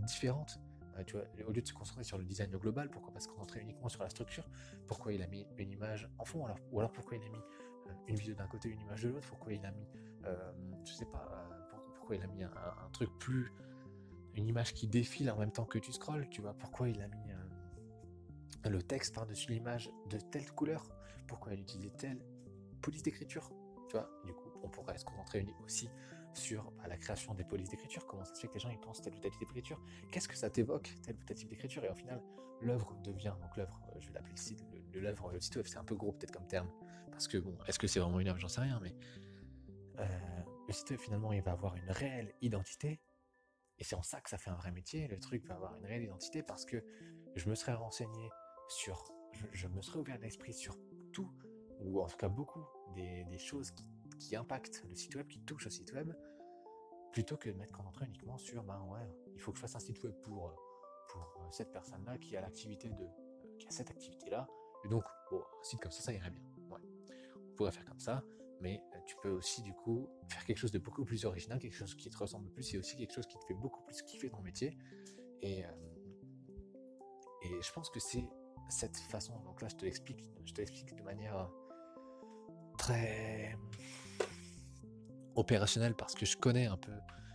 différentes. 0.02 0.60
tu 1.06 1.16
vois, 1.16 1.26
au 1.48 1.52
lieu 1.52 1.62
de 1.62 1.68
se 1.68 1.74
concentrer 1.74 2.04
sur 2.04 2.18
le 2.18 2.24
design 2.24 2.52
global, 2.52 2.90
pourquoi 2.90 3.12
pas 3.12 3.20
se 3.20 3.28
concentrer 3.28 3.62
uniquement 3.62 3.90
sur 3.90 4.04
la 4.04 4.10
structure? 4.10 4.48
Pourquoi 4.86 5.14
il 5.14 5.22
a 5.22 5.28
mis 5.28 5.46
une 5.58 5.72
image 5.72 6.10
en 6.18 6.26
fond? 6.26 6.46
Ou 6.72 6.80
alors 6.80 6.92
pourquoi 6.92 7.18
il 7.18 7.24
a 7.24 7.30
mis 7.30 7.44
une 8.08 8.16
vidéo 8.16 8.36
d'un 8.36 8.48
côté, 8.48 8.70
une 8.70 8.82
image 8.82 9.04
de 9.04 9.10
l'autre? 9.10 9.28
Pourquoi 9.28 9.54
il 9.54 9.66
a 9.66 9.72
mis 9.72 9.84
euh, 9.84 10.09
je 10.86 10.94
sais 10.94 11.06
pas 11.06 11.30
euh, 11.32 11.78
pourquoi 11.96 12.16
il 12.16 12.24
a 12.24 12.28
mis 12.28 12.44
un, 12.44 12.52
truc 12.92 13.10
plus. 13.20 13.52
une 14.36 14.48
image 14.48 14.74
qui 14.74 14.88
défile 14.88 15.30
en 15.32 15.38
même 15.38 15.52
temps 15.52 15.66
que 15.66 15.80
tu 15.80 15.92
scrolls, 15.92 16.28
tu 16.30 16.42
vois. 16.42 16.54
Pourquoi 16.54 16.90
il 16.90 17.02
a 17.02 17.08
mis 17.08 17.32
euh, 17.32 18.70
le 18.70 18.82
texte 18.82 19.14
par-dessus 19.14 19.52
l'image 19.52 19.92
de 20.10 20.18
telle 20.18 20.52
couleur? 20.52 20.86
Pourquoi 21.28 21.54
il 21.54 21.62
utilisait 21.62 21.92
telle 21.92 22.20
police 22.82 23.04
d'écriture? 23.04 23.52
Tu 23.88 23.98
vois, 23.98 24.10
du 24.26 24.34
coup, 24.34 24.50
on 24.64 24.70
pourrait 24.70 24.98
se 24.98 25.06
concentrer 25.06 25.46
aussi 25.64 25.90
sur 26.34 26.72
bah, 26.72 26.88
la 26.88 26.98
création 26.98 27.34
des 27.34 27.44
polices 27.44 27.70
d'écriture, 27.70 28.06
comment 28.06 28.24
ça 28.24 28.36
se 28.36 28.40
fait 28.40 28.48
que 28.48 28.54
les 28.54 28.60
gens 28.60 28.70
ils 28.70 28.80
pensent 28.80 29.02
telle 29.02 29.16
ou 29.16 29.20
telle 29.20 29.32
type 29.32 29.42
d'écriture, 29.42 29.82
qu'est-ce 30.12 30.28
que 30.28 30.38
ça 30.38 30.50
t'évoque, 30.50 30.96
tel 31.04 31.16
ou 31.16 31.24
tel 31.24 31.38
type 31.38 31.50
d'écriture, 31.50 31.84
et 31.84 31.90
au 31.90 31.96
final, 31.96 32.22
l'œuvre 32.62 32.96
devient, 33.04 33.34
donc 33.42 33.56
l'œuvre, 33.58 33.80
je 34.00 34.08
vais 34.08 34.14
l'appeler 34.14 34.34
le 34.36 34.40
site, 34.40 34.64
l'œuvre, 34.94 35.32
le 35.32 35.40
site 35.40 35.68
c'est 35.68 35.78
un 35.78 35.84
peu 35.84 35.96
gros 35.96 36.12
peut-être 36.12 36.32
comme 36.32 36.48
terme, 36.48 36.70
parce 37.12 37.28
que 37.28 37.38
bon, 37.38 37.58
est-ce 37.68 37.80
que 37.80 37.88
c'est 37.88 38.00
vraiment 38.00 38.20
une 38.20 38.28
œuvre, 38.28 38.40
j'en 38.40 38.48
sais 38.48 38.62
rien, 38.62 38.80
mais 38.82 38.96
euh, 40.00 40.06
le 40.68 40.74
web 40.74 40.98
finalement 40.98 41.34
il 41.34 41.42
va 41.42 41.52
avoir 41.52 41.76
une 41.76 41.90
réelle 41.90 42.34
identité 42.42 43.02
et 43.78 43.84
c'est 43.84 43.96
en 43.96 44.04
ça 44.04 44.20
que 44.22 44.30
ça 44.30 44.38
fait 44.38 44.50
un 44.50 44.56
vrai 44.56 44.72
métier. 44.72 45.08
Le 45.08 45.20
truc 45.20 45.46
va 45.46 45.56
avoir 45.56 45.76
une 45.76 45.86
réelle 45.86 46.04
identité 46.04 46.44
parce 46.44 46.66
que 46.66 46.84
je 47.36 47.50
me 47.50 47.56
serais 47.56 47.74
renseigné 47.74 48.30
sur, 48.68 49.12
je, 49.54 49.68
me 49.68 49.82
serais 49.82 50.00
ouvert 50.00 50.20
l'esprit 50.20 50.54
sur 50.54 50.78
tout 51.14 51.32
ou 51.80 52.02
en 52.02 52.08
tout 52.08 52.18
cas 52.18 52.28
beaucoup 52.28 52.66
des, 52.94 53.26
choses 53.38 53.72
qui, 54.20 54.36
impactent 54.36 54.84
le 54.90 54.96
site 54.96 55.16
web, 55.16 55.28
qui 55.28 55.40
touchent 55.40 55.68
au 55.68 55.70
site 55.70 55.94
web, 55.94 56.14
plutôt 57.14 57.38
que 57.38 57.50
de 57.50 57.58
mettre 57.58 57.72
concentré 57.72 58.06
uniquement 58.06 58.38
sur 58.38 58.64
ben 58.64 58.82
ouais, 58.92 59.10
il 59.34 59.40
faut 59.40 59.52
que 59.52 59.58
je 59.58 59.62
fasse 59.62 59.76
un 59.76 59.80
site 59.80 60.04
web 60.04 60.14
pour 60.22 60.54
pour 61.08 61.22
euh, 61.22 61.48
cette 61.52 61.72
personne-là 61.72 62.18
qui 62.18 62.36
a 62.36 62.42
l'activité 62.42 62.90
de 62.90 63.04
euh, 63.04 63.58
qui 63.58 63.68
a 63.68 63.72
cette 63.72 63.90
activité-là. 63.90 64.48
Et 64.86 64.90
donc, 64.90 65.04
bon, 65.32 65.40
un 65.40 65.64
site 65.64 65.80
comme 65.80 65.92
ça, 65.92 66.04
ça 66.04 66.14
irait 66.14 66.30
bien. 66.30 66.44
On 66.70 67.56
pourrait 67.56 67.72
faire 67.72 67.86
comme 67.86 68.00
ça 68.00 68.24
mais 68.62 68.84
euh, 68.94 69.00
tu 69.06 69.16
peux 69.22 69.30
aussi 69.30 69.62
du 69.62 69.74
coup 69.74 70.10
faire 70.30 70.44
quelque 70.46 70.58
chose 70.58 70.72
de 70.72 70.80
beaucoup 70.80 71.06
plus 71.06 71.26
original, 71.26 71.60
quelque 71.60 71.76
chose 71.76 71.96
qui 71.96 72.10
te 72.10 72.18
ressemble 72.18 72.50
plus 72.52 72.74
et 72.74 72.78
aussi 72.78 72.98
quelque 72.98 73.14
chose 73.14 73.28
qui 73.28 73.38
te 73.38 73.46
fait 73.46 73.54
beaucoup 73.54 73.82
plus 73.84 74.02
kiffer 74.02 74.30
ton 74.30 74.42
métier. 74.42 74.78
Et, 75.42 75.66
euh, 75.66 75.70
et 77.44 77.62
je 77.62 77.72
pense 77.72 77.90
que 77.90 78.00
c'est 78.00 78.28
cette 78.70 78.98
façon, 78.98 79.40
donc 79.42 79.62
là 79.62 79.68
je 79.68 79.76
te 79.76 79.86
l'explique, 79.86 80.24
je 80.46 80.54
te 80.54 80.62
l'explique 80.62 80.96
de 80.96 81.04
manière 81.04 81.38
euh, 81.38 81.46
très 82.78 83.58
opérationnelle 85.36 85.96
parce 85.96 86.14
que 86.14 86.26
je 86.26 86.38
connais 86.38 86.68
un 86.68 86.78
peu, 86.78 86.92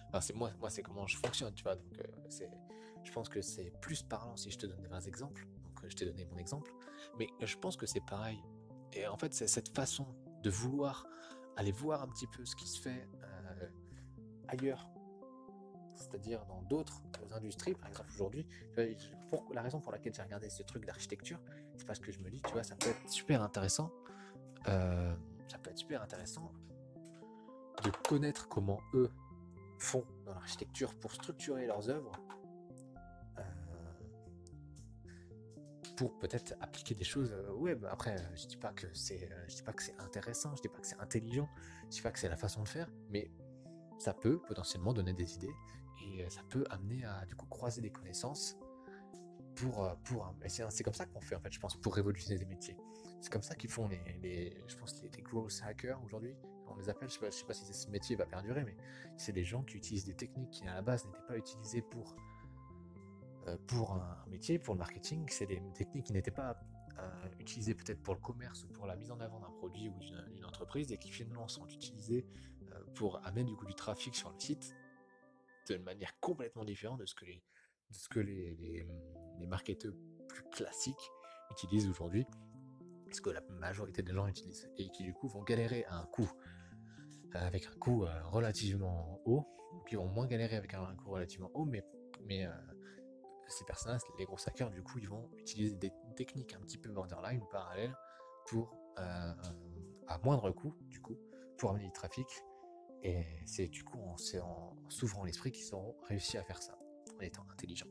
enfin 0.08 0.20
c'est 0.20 0.34
moi, 0.34 0.50
moi 0.60 0.70
c'est 0.70 0.82
comment 0.82 1.06
je 1.06 1.16
fonctionne, 1.16 1.54
tu 1.54 1.64
vois, 1.64 1.74
donc 1.74 1.98
je 3.02 3.12
pense 3.12 3.28
que 3.28 3.40
c'est 3.40 3.72
plus 3.80 4.02
parlant 4.02 4.36
si 4.36 4.50
je 4.50 4.58
te 4.58 4.66
donne 4.66 4.80
des 4.80 4.88
vrais 4.88 5.08
exemples, 5.08 5.46
donc 5.64 5.88
je 5.88 5.96
t'ai 5.96 6.04
donné 6.04 6.24
mon 6.26 6.36
exemple, 6.36 6.72
mais 7.18 7.28
je 7.40 7.56
pense 7.56 7.76
que 7.76 7.86
c'est 7.86 8.04
pareil. 8.04 8.38
Et 8.92 9.06
en 9.06 9.16
fait, 9.16 9.34
c'est 9.34 9.48
cette 9.48 9.74
façon 9.74 10.06
de 10.44 10.50
vouloir 10.50 11.06
aller 11.56 11.72
voir 11.72 12.02
un 12.02 12.08
petit 12.08 12.26
peu 12.26 12.44
ce 12.44 12.54
qui 12.54 12.68
se 12.68 12.80
fait 12.80 13.08
euh, 13.22 13.68
ailleurs, 14.48 14.88
c'est-à-dire 15.94 16.44
dans 16.46 16.62
d'autres 16.62 17.02
industries, 17.32 17.74
par 17.74 17.88
exemple 17.88 18.10
aujourd'hui. 18.14 18.46
La 19.52 19.62
raison 19.62 19.80
pour 19.80 19.90
laquelle 19.90 20.14
j'ai 20.14 20.22
regardé 20.22 20.50
ce 20.50 20.62
truc 20.62 20.84
d'architecture, 20.84 21.40
c'est 21.76 21.86
parce 21.86 21.98
que 21.98 22.12
je 22.12 22.20
me 22.20 22.30
dis, 22.30 22.40
tu 22.42 22.52
vois, 22.52 22.62
ça 22.62 22.76
peut 22.76 22.90
être 22.90 23.08
super 23.08 23.42
intéressant. 23.42 23.90
Euh, 24.68 25.14
ça 25.48 25.58
peut 25.58 25.70
être 25.70 25.78
super 25.78 26.02
intéressant 26.02 26.52
de 27.82 27.90
connaître 28.08 28.48
comment 28.48 28.80
eux 28.94 29.10
font 29.78 30.04
dans 30.24 30.34
l'architecture 30.34 30.94
pour 30.94 31.12
structurer 31.12 31.66
leurs 31.66 31.90
œuvres 31.90 32.12
pour 35.96 36.18
peut-être 36.18 36.54
appliquer 36.60 36.94
des 36.94 37.04
choses 37.04 37.32
euh, 37.32 37.52
web. 37.52 37.84
Après, 37.90 38.16
euh, 38.16 38.36
je 38.36 38.46
dis 38.46 38.56
pas 38.56 38.72
que 38.72 38.86
c'est, 38.92 39.30
euh, 39.30 39.44
je 39.48 39.56
dis 39.56 39.62
pas 39.62 39.72
que 39.72 39.82
c'est 39.82 39.98
intéressant, 40.00 40.54
je 40.56 40.62
dis 40.62 40.68
pas 40.68 40.80
que 40.80 40.86
c'est 40.86 41.00
intelligent, 41.00 41.48
je 41.84 41.96
dis 41.96 42.02
pas 42.02 42.10
que 42.10 42.18
c'est 42.18 42.28
la 42.28 42.36
façon 42.36 42.62
de 42.62 42.68
faire, 42.68 42.90
mais 43.10 43.30
ça 43.98 44.12
peut 44.12 44.40
potentiellement 44.40 44.92
donner 44.92 45.12
des 45.12 45.34
idées 45.34 45.54
et 46.02 46.28
ça 46.28 46.42
peut 46.48 46.64
amener 46.70 47.04
à 47.04 47.24
du 47.26 47.34
coup 47.34 47.46
croiser 47.46 47.80
des 47.80 47.90
connaissances 47.90 48.56
pour 49.54 49.88
pour 50.04 50.34
c'est 50.48 50.82
comme 50.82 50.92
ça 50.92 51.06
qu'on 51.06 51.20
fait 51.20 51.36
en 51.36 51.40
fait 51.40 51.52
je 51.52 51.60
pense 51.60 51.76
pour 51.76 51.94
révolutionner 51.94 52.38
des 52.38 52.44
métiers 52.44 52.76
c'est 53.20 53.32
comme 53.32 53.42
ça 53.42 53.54
qu'ils 53.54 53.70
font 53.70 53.88
les, 53.88 54.02
les, 54.20 54.62
je 54.66 54.76
pense 54.76 55.00
les, 55.00 55.22
growth 55.22 55.62
hackers 55.64 56.02
aujourd'hui 56.04 56.34
on 56.66 56.76
les 56.76 56.88
appelle 56.90 57.08
je 57.08 57.14
sais 57.14 57.20
pas, 57.20 57.30
sais 57.30 57.44
pas 57.44 57.54
si 57.54 57.72
ce 57.72 57.88
métier 57.88 58.16
va 58.16 58.26
perdurer 58.26 58.64
mais 58.64 58.76
c'est 59.16 59.32
des 59.32 59.44
gens 59.44 59.62
qui 59.62 59.76
utilisent 59.76 60.04
des 60.04 60.16
techniques 60.16 60.50
qui 60.50 60.66
à 60.66 60.74
la 60.74 60.82
base 60.82 61.06
n'étaient 61.06 61.26
pas 61.26 61.38
utilisées 61.38 61.82
pour 61.82 62.16
pour 63.66 63.92
un 63.92 64.24
métier, 64.28 64.58
pour 64.58 64.74
le 64.74 64.78
marketing, 64.78 65.26
c'est 65.28 65.46
des 65.46 65.62
techniques 65.74 66.06
qui 66.06 66.12
n'étaient 66.12 66.30
pas 66.30 66.58
euh, 66.98 67.28
utilisées 67.40 67.74
peut-être 67.74 68.00
pour 68.02 68.14
le 68.14 68.20
commerce 68.20 68.62
ou 68.62 68.68
pour 68.68 68.86
la 68.86 68.94
mise 68.94 69.10
en 69.10 69.18
avant 69.18 69.40
d'un 69.40 69.50
produit 69.50 69.88
ou 69.88 69.98
d'une 69.98 70.44
entreprise 70.44 70.92
et 70.92 70.96
qui 70.96 71.10
finalement 71.10 71.48
sont 71.48 71.66
utilisées 71.66 72.24
euh, 72.70 72.84
pour 72.94 73.20
amener 73.26 73.42
du 73.42 73.56
coup 73.56 73.66
du 73.66 73.74
trafic 73.74 74.14
sur 74.14 74.30
le 74.30 74.38
site 74.38 74.76
de 75.68 75.76
manière 75.78 76.18
complètement 76.20 76.64
différente 76.64 77.00
de 77.00 77.06
ce 77.06 77.16
que 77.16 77.24
les, 77.24 77.42
de 77.90 77.96
ce 77.96 78.08
que 78.08 78.20
les, 78.20 78.54
les, 79.40 79.46
marketeurs 79.48 79.94
plus 80.28 80.44
classiques 80.50 81.10
utilisent 81.50 81.88
aujourd'hui, 81.88 82.26
ce 83.10 83.20
que 83.20 83.30
la 83.30 83.40
majorité 83.58 84.02
des 84.02 84.12
gens 84.12 84.28
utilisent, 84.28 84.70
et 84.76 84.88
qui 84.90 85.02
du 85.02 85.12
coup 85.12 85.26
vont 85.26 85.42
galérer 85.42 85.84
à 85.86 85.96
un 85.96 86.06
coût 86.06 86.30
avec 87.32 87.66
un 87.66 87.78
coût 87.80 88.06
relativement 88.26 89.20
haut, 89.24 89.44
qui 89.88 89.96
vont 89.96 90.06
moins 90.06 90.26
galérer 90.26 90.56
avec 90.56 90.74
un, 90.74 90.94
coût 90.94 91.10
relativement 91.10 91.50
haut, 91.54 91.64
mais 91.64 91.82
ces 93.48 93.64
personnes-là, 93.64 93.98
les 94.18 94.24
gros 94.24 94.36
hackers, 94.46 94.70
du 94.70 94.82
coup, 94.82 94.98
ils 94.98 95.08
vont 95.08 95.30
utiliser 95.38 95.76
des 95.76 95.92
techniques 96.16 96.54
un 96.54 96.60
petit 96.60 96.78
peu 96.78 96.90
borderline, 96.90 97.42
parallèles, 97.50 97.96
pour, 98.46 98.76
à 98.96 100.18
moindre 100.22 100.50
coût, 100.50 100.74
du 100.88 101.00
coup, 101.00 101.16
pour 101.58 101.70
amener 101.70 101.86
du 101.86 101.92
trafic. 101.92 102.26
Et 103.02 103.22
c'est 103.44 103.68
du 103.68 103.84
coup 103.84 103.98
en, 103.98 104.16
en 104.42 104.76
s'ouvrant 104.88 105.24
l'esprit 105.24 105.52
qu'ils 105.52 105.74
auront 105.74 105.94
réussi 106.08 106.38
à 106.38 106.42
faire 106.42 106.62
ça, 106.62 106.78
en 107.16 107.20
étant 107.20 107.44
intelligents. 107.50 107.90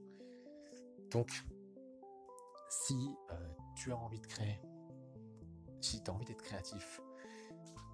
Donc, 1.12 1.32
si 2.70 3.16
tu 3.76 3.92
as 3.92 3.98
envie 3.98 4.20
de 4.20 4.26
créer, 4.26 4.60
si 5.82 6.02
tu 6.02 6.10
as 6.10 6.14
envie 6.14 6.26
d'être 6.26 6.42
créatif, 6.42 7.02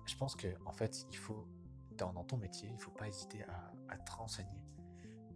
je 0.06 0.16
pense 0.16 0.36
que 0.36 0.48
en 0.66 0.72
fait, 0.72 1.06
il 1.12 1.18
faut, 1.18 1.48
dans, 1.92 2.24
ton 2.24 2.38
métier, 2.38 2.70
il 2.72 2.80
faut 2.80 2.92
pas 2.92 3.08
hésiter 3.08 3.44
à, 3.89 3.98
te 3.98 4.12
renseigner. 4.12 4.63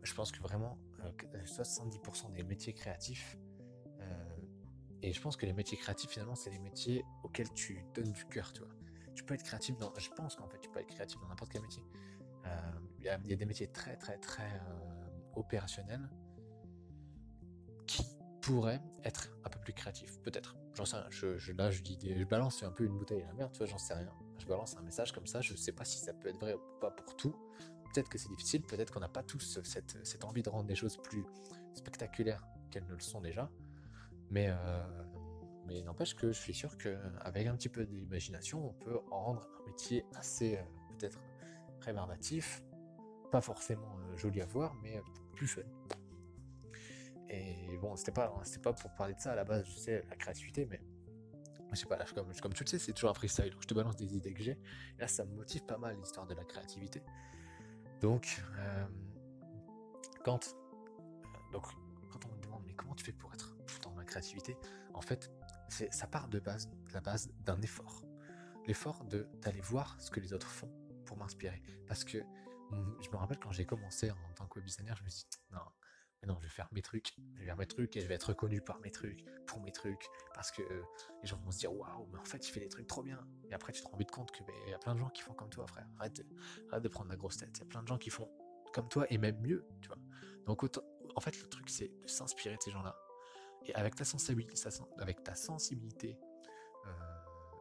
Je 0.04 0.14
pense 0.14 0.32
que 0.32 0.40
vraiment, 0.42 0.78
70% 1.46 2.34
des 2.34 2.44
métiers 2.44 2.74
créatifs, 2.74 3.38
euh, 4.00 4.36
et 5.02 5.14
je 5.14 5.22
pense 5.22 5.36
que 5.38 5.46
les 5.46 5.54
métiers 5.54 5.78
créatifs, 5.78 6.12
finalement, 6.12 6.36
c'est 6.36 6.50
les 6.50 6.60
métiers 6.60 7.04
auxquels 7.24 7.52
tu 7.54 7.86
donnes 7.94 8.12
du 8.12 8.26
cœur, 8.26 8.52
tu 8.54 8.62
vois. 8.62 8.74
Tu 9.16 9.24
peux 9.24 9.34
être 9.34 9.44
créatif 9.44 9.78
dans, 9.78 9.94
je 9.98 10.10
pense 10.10 10.36
qu'en 10.36 10.48
fait, 10.48 10.60
tu 10.60 10.70
peux 10.70 10.80
être 10.80 10.88
créatif 10.88 11.20
dans 11.22 11.28
n'importe 11.28 11.52
quel 11.52 11.62
métier. 11.62 11.84
Euh, 12.46 12.72
il 13.00 13.06
y, 13.06 13.10
a 13.10 13.18
des 13.18 13.46
métiers 13.46 13.68
très, 13.68 13.96
très, 13.98 14.18
très 14.18 14.44
euh, 14.44 15.10
opérationnels 15.36 16.10
qui 17.86 18.04
pourraient 18.42 18.82
être 19.04 19.30
un 19.46 19.50
peu 19.50 19.60
plus 19.60 19.74
créatifs, 19.74 20.20
peut-être. 20.22 20.56
J'en 20.74 20.86
sais 20.86 20.98
rien. 20.98 21.06
Là, 21.58 21.70
je 21.72 21.88
je 21.88 22.24
balance 22.24 22.64
un 22.64 22.72
peu 22.72 22.86
une 22.86 22.98
bouteille 22.98 23.24
à 23.24 23.28
la 23.28 23.34
mer, 23.34 23.52
tu 23.52 23.60
vois, 23.60 23.68
j'en 23.68 23.78
sais 23.78 23.94
rien 23.94 24.14
je 24.44 24.48
balance 24.50 24.76
un 24.78 24.82
message 24.82 25.12
comme 25.12 25.26
ça, 25.26 25.42
je 25.42 25.56
sais 25.56 25.72
pas 25.72 25.86
si 25.86 25.98
ça 25.98 26.14
peut 26.14 26.30
être 26.30 26.40
vrai 26.40 26.54
ou 26.54 26.80
pas 26.80 26.92
pour 26.92 27.16
tout. 27.16 27.36
Peut-être 27.94 28.10
que 28.10 28.18
c'est 28.18 28.30
difficile, 28.30 28.64
peut-être 28.64 28.92
qu'on 28.92 29.02
n'a 29.02 29.10
pas 29.10 29.22
tous 29.22 29.60
cette, 29.64 30.24
envie 30.24 30.42
de 30.42 30.50
rendre 30.50 30.66
des 30.66 30.76
choses 30.76 30.98
plus 30.98 31.24
spectaculaires 31.76 32.44
qu'elles 32.72 32.88
ne 32.88 32.94
le 32.94 33.00
sont 33.00 33.22
déjà. 33.22 33.52
Mais, 34.32 34.48
euh, 34.50 35.04
mais 35.68 35.82
n'empêche 35.84 36.16
que 36.16 36.32
je 36.32 36.40
suis 36.40 36.56
sûr 36.56 36.76
qu'avec 36.78 37.46
un 37.46 37.56
petit 37.56 37.70
peu 37.70 37.86
d'imagination, 37.86 38.68
on 38.68 38.74
peut 38.74 38.98
rendre 39.12 39.48
un 39.60 39.66
métier 39.68 40.06
assez 40.16 40.58
euh, 40.58 40.64
peut-être 40.98 41.20
rébarbatif, 41.82 42.64
pas 43.32 43.42
forcément 43.42 43.96
euh, 44.00 44.18
joli 44.18 44.42
à 44.42 44.46
voir, 44.46 44.74
mais 44.82 45.00
plus 45.36 45.48
fun. 45.48 45.62
Et 47.30 47.78
bon, 47.80 47.96
c'était 47.96 48.12
pas, 48.12 48.34
c'était 48.44 48.62
pas 48.62 48.74
pour 48.74 48.92
parler 48.96 49.14
de 49.14 49.20
ça 49.20 49.34
à 49.34 49.36
la 49.36 49.44
base, 49.44 49.66
je 49.66 49.78
sais, 49.78 50.04
la 50.10 50.16
créativité, 50.16 50.66
mais 50.66 50.82
je 51.74 51.80
sais 51.80 51.86
pas, 51.86 51.98
là, 51.98 52.06
comme, 52.14 52.32
comme 52.42 52.54
tu 52.54 52.64
le 52.64 52.70
sais, 52.70 52.80
c'est 52.80 52.94
toujours 52.94 53.10
un 53.12 53.16
freestyle, 53.16 53.50
donc 53.52 53.62
je 53.62 53.68
te 53.68 53.74
balance 53.74 53.96
des 53.96 54.16
idées 54.16 54.34
que 54.34 54.42
j'ai. 54.42 54.58
Là, 55.00 55.08
ça 55.08 55.26
me 55.26 55.36
motive 55.36 55.64
pas 55.66 55.78
mal 55.78 55.96
l'histoire 55.98 56.28
de 56.28 56.34
la 56.34 56.44
créativité. 56.44 57.04
Donc, 58.04 58.44
euh, 58.58 58.86
quand, 60.26 60.58
donc, 61.54 61.64
quand 62.12 62.26
on 62.26 62.36
me 62.36 62.42
demande, 62.42 62.62
mais 62.68 62.74
comment 62.74 62.96
tu 62.96 63.06
fais 63.06 63.14
pour 63.14 63.34
être 63.34 63.56
dans 63.82 63.96
la 63.96 64.04
créativité? 64.04 64.58
En 64.94 65.00
fait, 65.00 65.32
ça 65.70 66.06
part 66.06 66.28
de 66.28 66.42
base, 66.42 66.70
la 66.94 67.00
base 67.00 67.32
d'un 67.46 67.62
effort. 67.62 68.04
L'effort 68.68 69.06
d'aller 69.06 69.62
voir 69.62 69.96
ce 70.02 70.12
que 70.12 70.20
les 70.20 70.34
autres 70.34 70.50
font 70.50 70.70
pour 71.06 71.16
m'inspirer. 71.16 71.64
Parce 71.88 72.04
que 72.04 72.18
mm, 72.18 72.98
je 73.02 73.10
me 73.10 73.16
rappelle 73.16 73.40
quand 73.40 73.54
j'ai 73.54 73.66
commencé 73.66 74.12
en 74.12 74.34
tant 74.36 74.48
que 74.48 74.60
web 74.60 74.66
designer, 74.66 74.98
je 74.98 75.04
me 75.06 75.10
suis 75.10 75.24
dit, 75.32 75.40
non, 75.54 75.62
non, 76.28 76.38
je 76.40 76.44
vais 76.44 76.54
faire 76.54 76.70
mes 76.72 76.82
trucs, 76.82 77.14
je 77.34 77.40
vais 77.40 77.46
faire 77.46 77.58
mes 77.58 77.66
trucs 77.66 77.96
et 77.98 78.02
je 78.02 78.08
vais 78.08 78.16
être 78.16 78.30
reconnu 78.30 78.62
par 78.62 78.80
mes 78.80 78.92
trucs, 78.92 79.24
pour 79.46 79.62
mes 79.62 79.72
trucs, 79.72 80.08
parce 80.34 80.52
que 80.52 80.62
euh, 80.62 80.84
les 81.22 81.28
gens 81.28 81.38
vont 81.38 81.52
se 81.52 81.60
dire 81.60 81.74
waouh, 81.74 82.08
mais 82.12 82.20
en 82.20 82.26
fait, 82.26 82.48
il 82.48 82.52
fait 82.52 82.62
des 82.62 82.70
trucs 82.70 82.88
trop 82.88 83.04
bien. 83.04 83.20
Et 83.50 83.54
après, 83.54 83.74
tu 83.74 83.82
te 83.82 83.88
rends 83.88 83.98
vite 83.98 84.12
compte 84.12 84.32
que 84.32 84.44
il 84.66 84.72
y 84.72 84.74
a 84.74 84.80
plein 84.80 84.96
de 84.96 85.00
gens 85.00 85.10
qui 85.10 85.22
font 85.22 85.34
comme 85.34 85.50
toi, 85.50 85.68
frère. 85.68 85.88
Arrête 86.00 86.16
de, 86.16 86.26
arrête 86.72 86.84
de 86.84 86.90
prendre 86.90 87.10
la 87.10 87.16
grosse 87.16 87.38
tête. 87.38 87.52
Il 87.56 87.60
y 87.60 87.64
a 87.64 87.66
plein 87.66 87.84
de 87.84 87.88
gens 87.88 87.98
qui 87.98 88.10
font 88.10 88.30
comme 88.74 88.88
toi 88.90 89.06
et 89.10 89.18
même 89.18 89.40
mieux, 89.42 89.66
tu 89.82 89.88
vois. 89.88 89.98
Donc, 90.46 90.64
en 91.16 91.22
fait, 91.22 91.40
le 91.42 91.48
truc, 91.48 91.70
c'est 91.70 91.90
de 92.02 92.08
s'inspirer 92.08 92.56
de 92.56 92.62
ces 92.62 92.72
gens-là. 92.72 92.96
Et 93.66 93.76
avec 93.76 93.96
ta 93.96 94.04
sensibilité, 94.04 94.56
avec 94.98 95.24
ta 95.24 95.36
sensibilité 95.36 96.18
euh, 96.86 96.90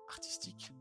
artistique, 0.09 0.73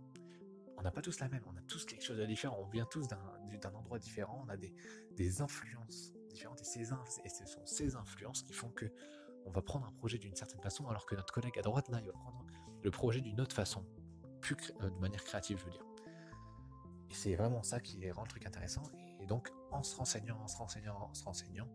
on 0.81 0.83
n'a 0.83 0.91
pas 0.91 1.01
tous 1.03 1.19
la 1.19 1.29
même, 1.29 1.43
on 1.45 1.55
a 1.55 1.61
tous 1.61 1.85
quelque 1.85 2.03
chose 2.03 2.17
de 2.17 2.25
différent, 2.25 2.57
on 2.59 2.67
vient 2.67 2.85
tous 2.85 3.07
d'un 3.07 3.75
endroit 3.75 3.99
différent, 3.99 4.43
on 4.47 4.49
a 4.49 4.57
des, 4.57 5.41
influences 5.41 6.10
ces 6.71 6.93
et 7.23 7.29
ce 7.29 7.45
sont 7.45 7.65
ces 7.65 7.95
influences 7.95 8.41
qui 8.43 8.53
font 8.53 8.69
que 8.69 8.85
on 9.45 9.51
va 9.51 9.61
prendre 9.61 9.87
un 9.87 9.91
projet 9.91 10.17
d'une 10.17 10.35
certaine 10.35 10.61
façon 10.61 10.87
alors 10.87 11.05
que 11.05 11.15
notre 11.15 11.33
collègue 11.33 11.57
à 11.59 11.61
droite 11.61 11.89
là 11.89 11.99
il 11.99 12.07
va 12.07 12.13
prendre 12.13 12.45
le 12.83 12.91
projet 12.91 13.21
d'une 13.21 13.41
autre 13.41 13.55
façon 13.55 13.85
plus 14.39 14.55
euh, 14.81 14.89
de 14.89 14.99
manière 14.99 15.23
créative 15.23 15.59
je 15.59 15.65
veux 15.65 15.71
dire. 15.71 15.85
Et 17.09 17.13
c'est 17.13 17.35
vraiment 17.35 17.63
ça 17.63 17.79
qui 17.79 18.09
rend 18.11 18.23
le 18.23 18.29
truc 18.29 18.45
intéressant. 18.45 18.83
Et 19.19 19.25
donc 19.25 19.51
en 19.71 19.83
se 19.83 19.95
renseignant 19.95 20.39
en 20.41 20.47
se 20.47 20.57
renseignant 20.57 20.97
en 20.97 21.13
se 21.13 21.23
renseignant 21.23 21.67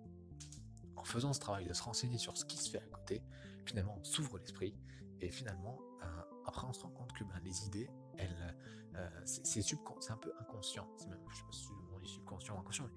en 0.96 1.04
faisant 1.04 1.32
ce 1.32 1.40
travail 1.40 1.66
de 1.66 1.74
se 1.74 1.82
renseigner 1.82 2.18
sur 2.18 2.36
ce 2.36 2.44
qui 2.44 2.56
se 2.56 2.70
fait 2.70 2.78
à 2.78 2.86
côté 2.86 3.22
finalement 3.66 3.96
on 3.98 4.04
s'ouvre 4.04 4.38
l'esprit. 4.38 4.74
Et 5.20 5.30
finalement 5.30 5.78
euh, 6.02 6.06
après 6.46 6.66
on 6.66 6.72
se 6.72 6.80
rend 6.82 6.90
compte 6.90 7.12
que 7.12 7.24
ben, 7.24 7.38
les 7.44 7.66
idées 7.66 7.90
elles 8.18 8.56
euh, 8.94 9.10
c'est 9.26 9.44
c'est 9.44 10.10
un 10.10 10.16
peu 10.16 10.32
inconscient. 10.40 10.88
C'est 10.96 11.08
même 11.08 11.20
je 11.30 11.36
sais 11.36 11.42
pas 11.42 11.52
si 11.52 11.68
on 11.94 11.98
dit 11.98 12.08
subconscient 12.08 12.56
ou 12.56 12.60
inconscient 12.60 12.88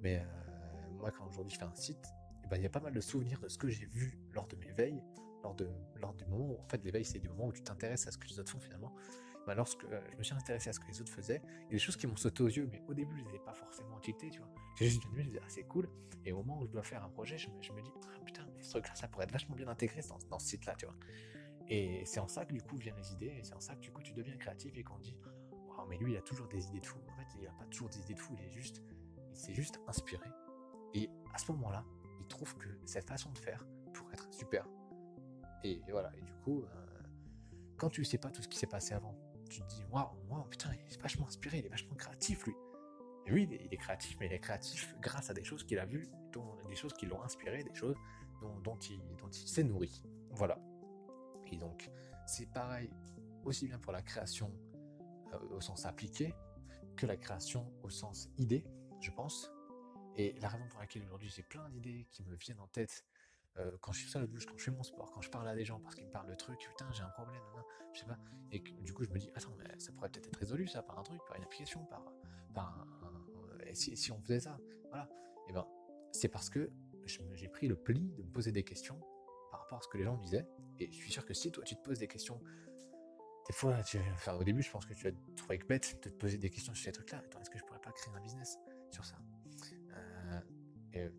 mais, 0.00 0.24
moi, 0.96 1.10
quand 1.10 1.26
aujourd'hui 1.26 1.52
je 1.52 1.58
fais 1.58 1.64
un 1.64 1.74
site, 1.74 2.06
eh 2.44 2.48
ben, 2.48 2.56
il 2.56 2.62
y 2.62 2.66
a 2.66 2.70
pas 2.70 2.80
mal 2.80 2.92
de 2.92 3.00
souvenirs 3.00 3.40
de 3.40 3.48
ce 3.48 3.58
que 3.58 3.68
j'ai 3.68 3.86
vu 3.86 4.18
lors 4.32 4.46
de 4.46 4.56
mes 4.56 4.72
veilles, 4.72 5.02
lors, 5.42 5.54
de, 5.54 5.68
lors 5.96 6.14
du 6.14 6.24
moment 6.26 6.52
où, 6.52 6.58
en 6.60 6.68
fait, 6.68 6.82
l'éveil, 6.84 7.04
c'est 7.04 7.18
du 7.18 7.28
moment 7.28 7.46
où 7.46 7.52
tu 7.52 7.62
t'intéresses 7.62 8.06
à 8.06 8.10
ce 8.10 8.18
que 8.18 8.26
les 8.26 8.38
autres 8.38 8.52
font 8.52 8.60
finalement. 8.60 8.94
Ben, 9.46 9.54
lorsque 9.54 9.84
euh, 9.84 10.00
je 10.12 10.16
me 10.16 10.22
suis 10.24 10.34
intéressé 10.34 10.70
à 10.70 10.72
ce 10.72 10.80
que 10.80 10.88
les 10.88 11.00
autres 11.00 11.12
faisaient, 11.12 11.40
il 11.44 11.64
y 11.64 11.66
a 11.66 11.70
des 11.70 11.78
choses 11.78 11.96
qui 11.96 12.06
m'ont 12.06 12.16
sauté 12.16 12.42
aux 12.42 12.48
yeux, 12.48 12.68
mais 12.70 12.82
au 12.88 12.94
début, 12.94 13.16
je 13.16 13.24
les 13.24 13.36
ai 13.36 13.38
pas 13.38 13.54
forcément 13.54 14.00
tiltées, 14.00 14.30
tu 14.30 14.40
vois. 14.40 14.48
J'ai 14.76 14.86
juste 14.88 15.02
je 15.04 15.16
me 15.16 15.22
disais, 15.22 15.40
ah, 15.40 15.48
c'est 15.48 15.62
cool. 15.64 15.88
Et 16.24 16.32
au 16.32 16.38
moment 16.38 16.60
où 16.60 16.66
je 16.66 16.72
dois 16.72 16.82
faire 16.82 17.04
un 17.04 17.08
projet, 17.08 17.38
je 17.38 17.48
me, 17.48 17.62
je 17.62 17.72
me 17.72 17.80
dis, 17.80 17.92
ah, 17.94 18.24
putain, 18.24 18.44
mais 18.56 18.62
ce 18.62 18.70
truc-là, 18.70 18.94
ça 18.96 19.06
pourrait 19.06 19.24
être 19.24 19.32
vachement 19.32 19.54
bien 19.54 19.68
intégré 19.68 20.00
dans, 20.08 20.18
dans 20.30 20.38
ce 20.40 20.48
site-là, 20.48 20.74
tu 20.76 20.86
vois. 20.86 20.96
Et 21.68 22.04
c'est 22.06 22.20
en 22.20 22.28
ça 22.28 22.44
que 22.44 22.52
du 22.52 22.62
coup 22.62 22.76
viennent 22.76 22.96
les 22.96 23.12
idées, 23.12 23.36
et 23.38 23.44
c'est 23.44 23.54
en 23.54 23.60
ça 23.60 23.74
que 23.74 23.80
du 23.80 23.90
coup 23.92 24.02
tu 24.02 24.12
deviens 24.12 24.36
créatif 24.36 24.76
et 24.76 24.82
qu'on 24.82 24.98
dit, 24.98 25.16
oh, 25.52 25.84
mais 25.88 25.96
lui, 25.98 26.12
il 26.12 26.16
a 26.16 26.22
toujours 26.22 26.48
des 26.48 26.66
idées 26.66 26.80
de 26.80 26.86
fou. 26.86 26.98
En 27.08 27.16
fait, 27.16 27.26
il 27.40 27.46
a 27.46 27.52
pas 27.52 27.66
toujours 27.66 27.88
des 27.88 28.00
idées 28.00 28.14
de 28.14 28.20
fou, 28.20 28.34
il 28.38 28.44
est 28.44 28.52
juste, 28.52 28.82
il 29.30 29.36
s'est 29.36 29.54
juste 29.54 29.80
inspiré 29.86 30.26
et 30.94 31.10
à 31.34 31.38
ce 31.38 31.52
moment-là, 31.52 31.84
il 32.20 32.26
trouve 32.26 32.56
que 32.56 32.68
cette 32.84 33.06
façon 33.06 33.30
de 33.30 33.38
faire 33.38 33.66
pourrait 33.92 34.14
être 34.14 34.32
super. 34.32 34.66
Et, 35.62 35.82
voilà, 35.90 36.12
et 36.16 36.22
du 36.22 36.32
coup, 36.44 36.62
euh, 36.62 37.02
quand 37.76 37.88
tu 37.88 38.04
sais 38.04 38.18
pas 38.18 38.30
tout 38.30 38.42
ce 38.42 38.48
qui 38.48 38.58
s'est 38.58 38.66
passé 38.66 38.94
avant, 38.94 39.16
tu 39.48 39.60
te 39.60 39.66
dis, 39.66 39.84
waouh, 39.90 40.44
putain, 40.50 40.70
il 40.74 40.92
est 40.92 41.00
vachement 41.00 41.26
inspiré, 41.26 41.58
il 41.58 41.66
est 41.66 41.70
vachement 41.70 41.94
créatif, 41.94 42.44
lui. 42.46 42.54
Et 43.26 43.32
oui, 43.32 43.48
il 43.50 43.72
est, 43.72 43.76
créatif, 43.76 44.16
mais 44.20 44.26
il 44.26 44.32
est 44.32 44.38
créatif 44.38 44.94
grâce 45.00 45.30
à 45.30 45.34
des 45.34 45.42
choses 45.42 45.64
qu'il 45.64 45.78
a 45.80 45.84
vues, 45.84 46.08
des 46.68 46.76
choses 46.76 46.92
qui 46.92 47.06
l'ont 47.06 47.22
inspiré, 47.22 47.64
des 47.64 47.74
choses 47.74 47.96
dont, 48.62 48.76
il, 48.76 49.00
dont 49.16 49.28
il 49.28 49.48
s'est 49.48 49.64
nourri. 49.64 50.04
Voilà. 50.30 50.58
Et 51.50 51.56
donc, 51.56 51.90
c'est 52.26 52.46
pareil, 52.52 52.90
aussi 53.44 53.66
bien 53.66 53.78
pour 53.78 53.92
la 53.92 54.02
création 54.02 54.52
euh, 55.32 55.56
au 55.56 55.60
sens 55.60 55.86
appliqué 55.86 56.34
que 56.96 57.06
la 57.06 57.16
création 57.16 57.72
au 57.82 57.90
sens 57.90 58.30
idée, 58.38 58.64
je 59.00 59.10
pense. 59.10 59.50
Et 60.16 60.34
la 60.40 60.48
raison 60.48 60.66
pour 60.68 60.80
laquelle 60.80 61.02
aujourd'hui 61.04 61.28
j'ai 61.28 61.42
plein 61.42 61.68
d'idées 61.68 62.06
qui 62.10 62.24
me 62.24 62.34
viennent 62.36 62.60
en 62.60 62.68
tête 62.68 63.04
euh, 63.58 63.70
quand 63.80 63.92
je 63.92 64.00
suis 64.00 64.10
sur 64.10 64.20
la 64.20 64.26
douche, 64.26 64.46
quand 64.46 64.56
je 64.58 64.64
fais 64.64 64.70
mon 64.70 64.82
sport, 64.82 65.10
quand 65.12 65.22
je 65.22 65.30
parle 65.30 65.48
à 65.48 65.54
des 65.54 65.64
gens 65.64 65.80
parce 65.80 65.94
qu'ils 65.94 66.06
me 66.06 66.10
parlent 66.10 66.28
de 66.28 66.34
trucs, 66.34 66.58
putain 66.58 66.90
j'ai 66.92 67.02
un 67.02 67.08
problème, 67.08 67.42
je 67.94 68.00
sais 68.00 68.06
pas, 68.06 68.18
et 68.52 68.58
du 68.58 68.92
coup 68.92 69.04
je 69.04 69.10
me 69.10 69.18
dis 69.18 69.30
attends 69.34 69.54
mais 69.58 69.78
ça 69.78 69.92
pourrait 69.92 70.10
peut-être 70.10 70.26
être 70.26 70.36
résolu 70.36 70.66
ça 70.66 70.82
par 70.82 70.98
un 70.98 71.02
truc, 71.02 71.20
par 71.26 71.36
une 71.36 71.44
application, 71.44 71.84
par, 71.86 72.04
par 72.54 72.78
un, 72.78 72.86
et 73.66 73.74
si, 73.74 74.12
on 74.12 74.20
faisait 74.20 74.40
ça, 74.40 74.58
voilà, 74.90 75.08
et 75.48 75.52
ben 75.52 75.66
c'est 76.12 76.28
parce 76.28 76.50
que 76.50 76.70
j'ai 77.06 77.48
pris 77.48 77.66
le 77.68 77.76
pli 77.76 78.00
de 78.00 78.22
me 78.22 78.30
poser 78.30 78.52
des 78.52 78.62
questions 78.62 79.00
par 79.50 79.60
rapport 79.60 79.78
à 79.78 79.82
ce 79.82 79.88
que 79.88 79.96
les 79.96 80.04
gens 80.04 80.16
me 80.16 80.22
disaient, 80.22 80.46
et 80.78 80.90
je 80.92 80.96
suis 80.96 81.12
sûr 81.12 81.24
que 81.24 81.32
si 81.32 81.50
toi 81.50 81.64
tu 81.64 81.76
te 81.76 81.82
poses 81.82 81.98
des 81.98 82.08
questions, 82.08 82.40
des 83.46 83.54
fois, 83.54 83.80
tu, 83.84 83.98
enfin, 84.12 84.34
au 84.34 84.44
début 84.44 84.62
je 84.62 84.70
pense 84.70 84.84
que 84.84 84.92
tu 84.92 85.04
vas 85.04 85.12
te 85.12 85.34
trouver 85.36 85.58
bête 85.58 85.98
de 86.02 86.10
te 86.10 86.14
poser 86.14 86.36
des 86.36 86.50
questions 86.50 86.74
sur 86.74 86.84
ces 86.84 86.92
trucs-là, 86.92 87.18
attends 87.18 87.40
est-ce 87.40 87.50
que 87.50 87.58
je 87.58 87.64
pourrais 87.64 87.80
pas 87.80 87.92
créer 87.92 88.12
un 88.14 88.20
business 88.20 88.58
sur 88.90 89.04
ça? 89.04 89.16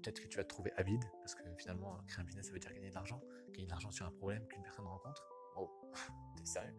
Peut-être 0.02 0.22
que 0.22 0.28
tu 0.28 0.38
vas 0.38 0.44
te 0.44 0.50
trouver 0.50 0.72
avide, 0.78 1.04
parce 1.20 1.36
que 1.36 1.44
finalement, 1.58 1.98
créer 2.08 2.22
un 2.22 2.26
business, 2.26 2.48
ça 2.48 2.54
veut 2.54 2.60
dire 2.60 2.74
gagner 2.74 2.90
de 2.90 2.96
l'argent. 2.96 3.22
Gagner 3.52 3.66
de 3.66 3.72
l'argent 3.72 3.92
sur 3.92 4.06
un 4.06 4.12
problème 4.12 4.46
qu'une 4.48 4.64
personne 4.64 4.86
rencontre. 4.86 5.24
Oh, 5.56 5.70
t'es 6.38 6.46
sérieux? 6.46 6.76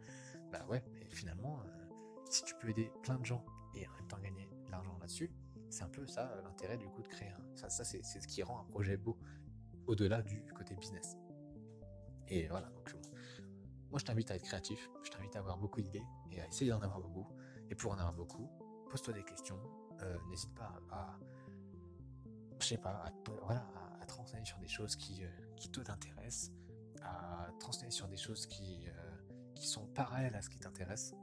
Bah 0.53 0.65
ouais, 0.69 0.83
mais 0.93 1.07
finalement, 1.11 1.63
euh, 1.63 1.89
si 2.31 2.45
tu 2.45 2.55
peux 2.57 2.69
aider 2.71 2.91
plein 3.03 3.19
de 3.19 3.25
gens 3.25 3.45
et 3.75 3.87
en 3.87 3.93
même 3.93 4.09
temps 4.09 4.19
gagner 4.19 4.49
de 4.67 4.71
l'argent 4.71 4.97
là-dessus, 4.99 5.31
c'est 5.71 5.83
un 5.83 5.89
peu 5.89 6.07
ça 6.07 6.35
l'intérêt 6.43 6.79
du 6.79 6.89
coup 6.89 7.03
de 7.03 7.09
créer 7.09 7.29
un. 7.29 7.57
Ça, 7.57 7.69
ça 7.69 7.85
c'est 7.85 8.03
ce 8.03 8.27
qui 8.27 8.43
rend 8.43 8.61
un 8.61 8.65
projet 8.65 8.97
beau, 8.97 9.19
au-delà 9.87 10.23
du 10.23 10.43
côté 10.55 10.75
business. 10.75 11.17
Et 12.29 12.47
voilà, 12.49 12.69
donc 12.71 12.95
moi 13.91 13.99
je 13.99 14.05
t'invite 14.05 14.31
à 14.31 14.37
être 14.37 14.45
créatif, 14.45 14.91
je 15.03 15.11
t'invite 15.11 15.35
à 15.37 15.39
avoir 15.41 15.59
beaucoup 15.59 15.81
d'idées 15.81 16.03
et 16.31 16.41
à 16.41 16.47
essayer 16.47 16.71
d'en 16.71 16.81
avoir 16.81 17.01
beaucoup. 17.01 17.27
Et 17.71 17.75
pour 17.75 17.93
en 17.93 17.99
avoir 17.99 18.15
beaucoup, 18.15 18.49
pose-toi 18.91 19.15
des 19.15 19.25
questions, 19.25 19.61
euh, 20.03 20.17
n'hésite 20.29 20.55
pas 20.55 20.81
à 20.91 21.19
je 22.61 22.67
sais 22.67 22.79
pas, 22.79 22.91
à, 22.91 23.13
voilà, 23.43 23.67
à, 24.01 24.07
te 24.07 24.15
renseigner 24.15 24.45
sur 24.45 24.59
des 24.59 24.69
choses 24.69 24.97
qui, 24.97 25.25
euh, 25.25 25.29
qui 25.57 25.71
t'intéressent, 25.71 26.53
à 27.03 27.49
te 27.59 27.65
renseigner 27.67 27.91
sur 27.91 28.09
des 28.09 28.17
choses 28.17 28.47
qui, 28.47 28.89
euh, 28.89 28.93
qui 29.55 29.67
sont 29.67 29.87
parallèles 29.87 30.35
à 30.35 30.43
ce 30.43 30.49
qui 30.49 30.59
t'intéresse. 30.59 31.15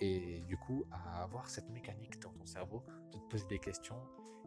Et 0.00 0.40
du 0.48 0.56
coup, 0.56 0.84
à 0.90 1.22
avoir 1.22 1.48
cette 1.48 1.68
mécanique 1.70 2.20
dans 2.20 2.32
ton 2.32 2.46
cerveau 2.46 2.82
de 3.12 3.18
te 3.18 3.24
poser 3.28 3.46
des 3.46 3.58
questions 3.60 4.02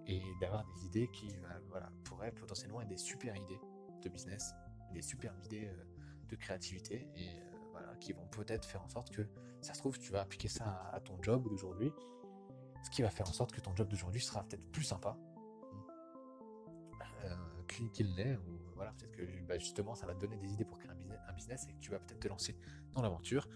et 0.05 0.21
d'avoir 0.41 0.65
des 0.65 0.85
idées 0.85 1.09
qui 1.11 1.33
voilà, 1.69 1.89
pourraient 2.03 2.33
potentiellement 2.33 2.81
être 2.81 2.89
des 2.89 2.97
super 2.97 3.35
idées 3.35 3.59
de 4.01 4.09
business, 4.09 4.53
des 4.91 5.01
super 5.01 5.33
idées 5.45 5.71
de 6.27 6.35
créativité 6.35 7.07
et 7.15 7.29
voilà, 7.71 7.95
qui 7.97 8.13
vont 8.13 8.27
peut-être 8.27 8.65
faire 8.65 8.83
en 8.83 8.89
sorte 8.89 9.11
que 9.11 9.27
ça 9.61 9.73
se 9.73 9.79
trouve, 9.79 9.97
tu 9.97 10.11
vas 10.11 10.21
appliquer 10.21 10.47
ça 10.47 10.89
à, 10.91 10.99
ton 10.99 11.21
job 11.21 11.47
d'aujourd'hui, 11.49 11.91
ce 12.83 12.89
qui 12.89 13.01
va 13.01 13.09
faire 13.09 13.27
en 13.27 13.33
sorte 13.33 13.51
que 13.51 13.61
ton 13.61 13.75
job 13.75 13.87
d'aujourd'hui 13.87 14.21
sera 14.21 14.43
peut-être 14.43 14.71
plus 14.71 14.83
sympa 14.83 15.17
euh, 17.24 17.36
qu'il 17.67 18.15
l'est, 18.15 18.36
ou 18.36 18.60
voilà, 18.75 18.91
peut-être 18.91 19.12
que 19.12 19.24
bah, 19.48 19.57
justement 19.57 19.95
ça 19.95 20.05
va 20.05 20.13
te 20.13 20.19
donner 20.19 20.38
des 20.38 20.53
idées 20.53 20.65
pour 20.65 20.77
créer 20.77 20.91
un 20.91 21.34
business, 21.34 21.65
et 21.69 21.74
que 21.74 21.79
tu 21.79 21.91
vas 21.91 22.00
peut-être 22.00 22.19
te 22.19 22.27
lancer 22.27 22.55
dans 22.93 23.01
l'aventure. 23.01 23.48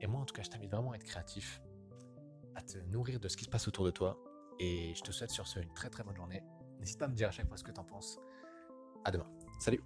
Et 0.00 0.06
moi 0.06 0.20
en 0.20 0.24
tout 0.24 0.34
cas, 0.34 0.42
je 0.42 0.50
t'invite 0.50 0.70
vraiment 0.70 0.92
à 0.92 0.96
être 0.96 1.04
créatif, 1.04 1.62
à 2.54 2.62
te 2.62 2.78
nourrir 2.78 3.20
de 3.20 3.28
ce 3.28 3.36
qui 3.36 3.44
se 3.44 3.50
passe 3.50 3.68
autour 3.68 3.84
de 3.84 3.90
toi, 3.90 4.18
et 4.58 4.94
je 4.94 5.02
te 5.02 5.12
souhaite 5.12 5.30
sur 5.30 5.46
ce 5.46 5.60
une 5.60 5.72
très 5.72 5.90
très 5.90 6.04
bonne 6.04 6.16
journée. 6.16 6.42
N'hésite 6.78 6.98
pas 6.98 7.06
à 7.06 7.08
me 7.08 7.14
dire 7.14 7.28
à 7.28 7.32
chaque 7.32 7.48
fois 7.48 7.56
ce 7.56 7.64
que 7.64 7.72
tu 7.72 7.80
en 7.80 7.84
penses. 7.84 8.18
À 9.04 9.10
demain. 9.10 9.30
Salut 9.58 9.80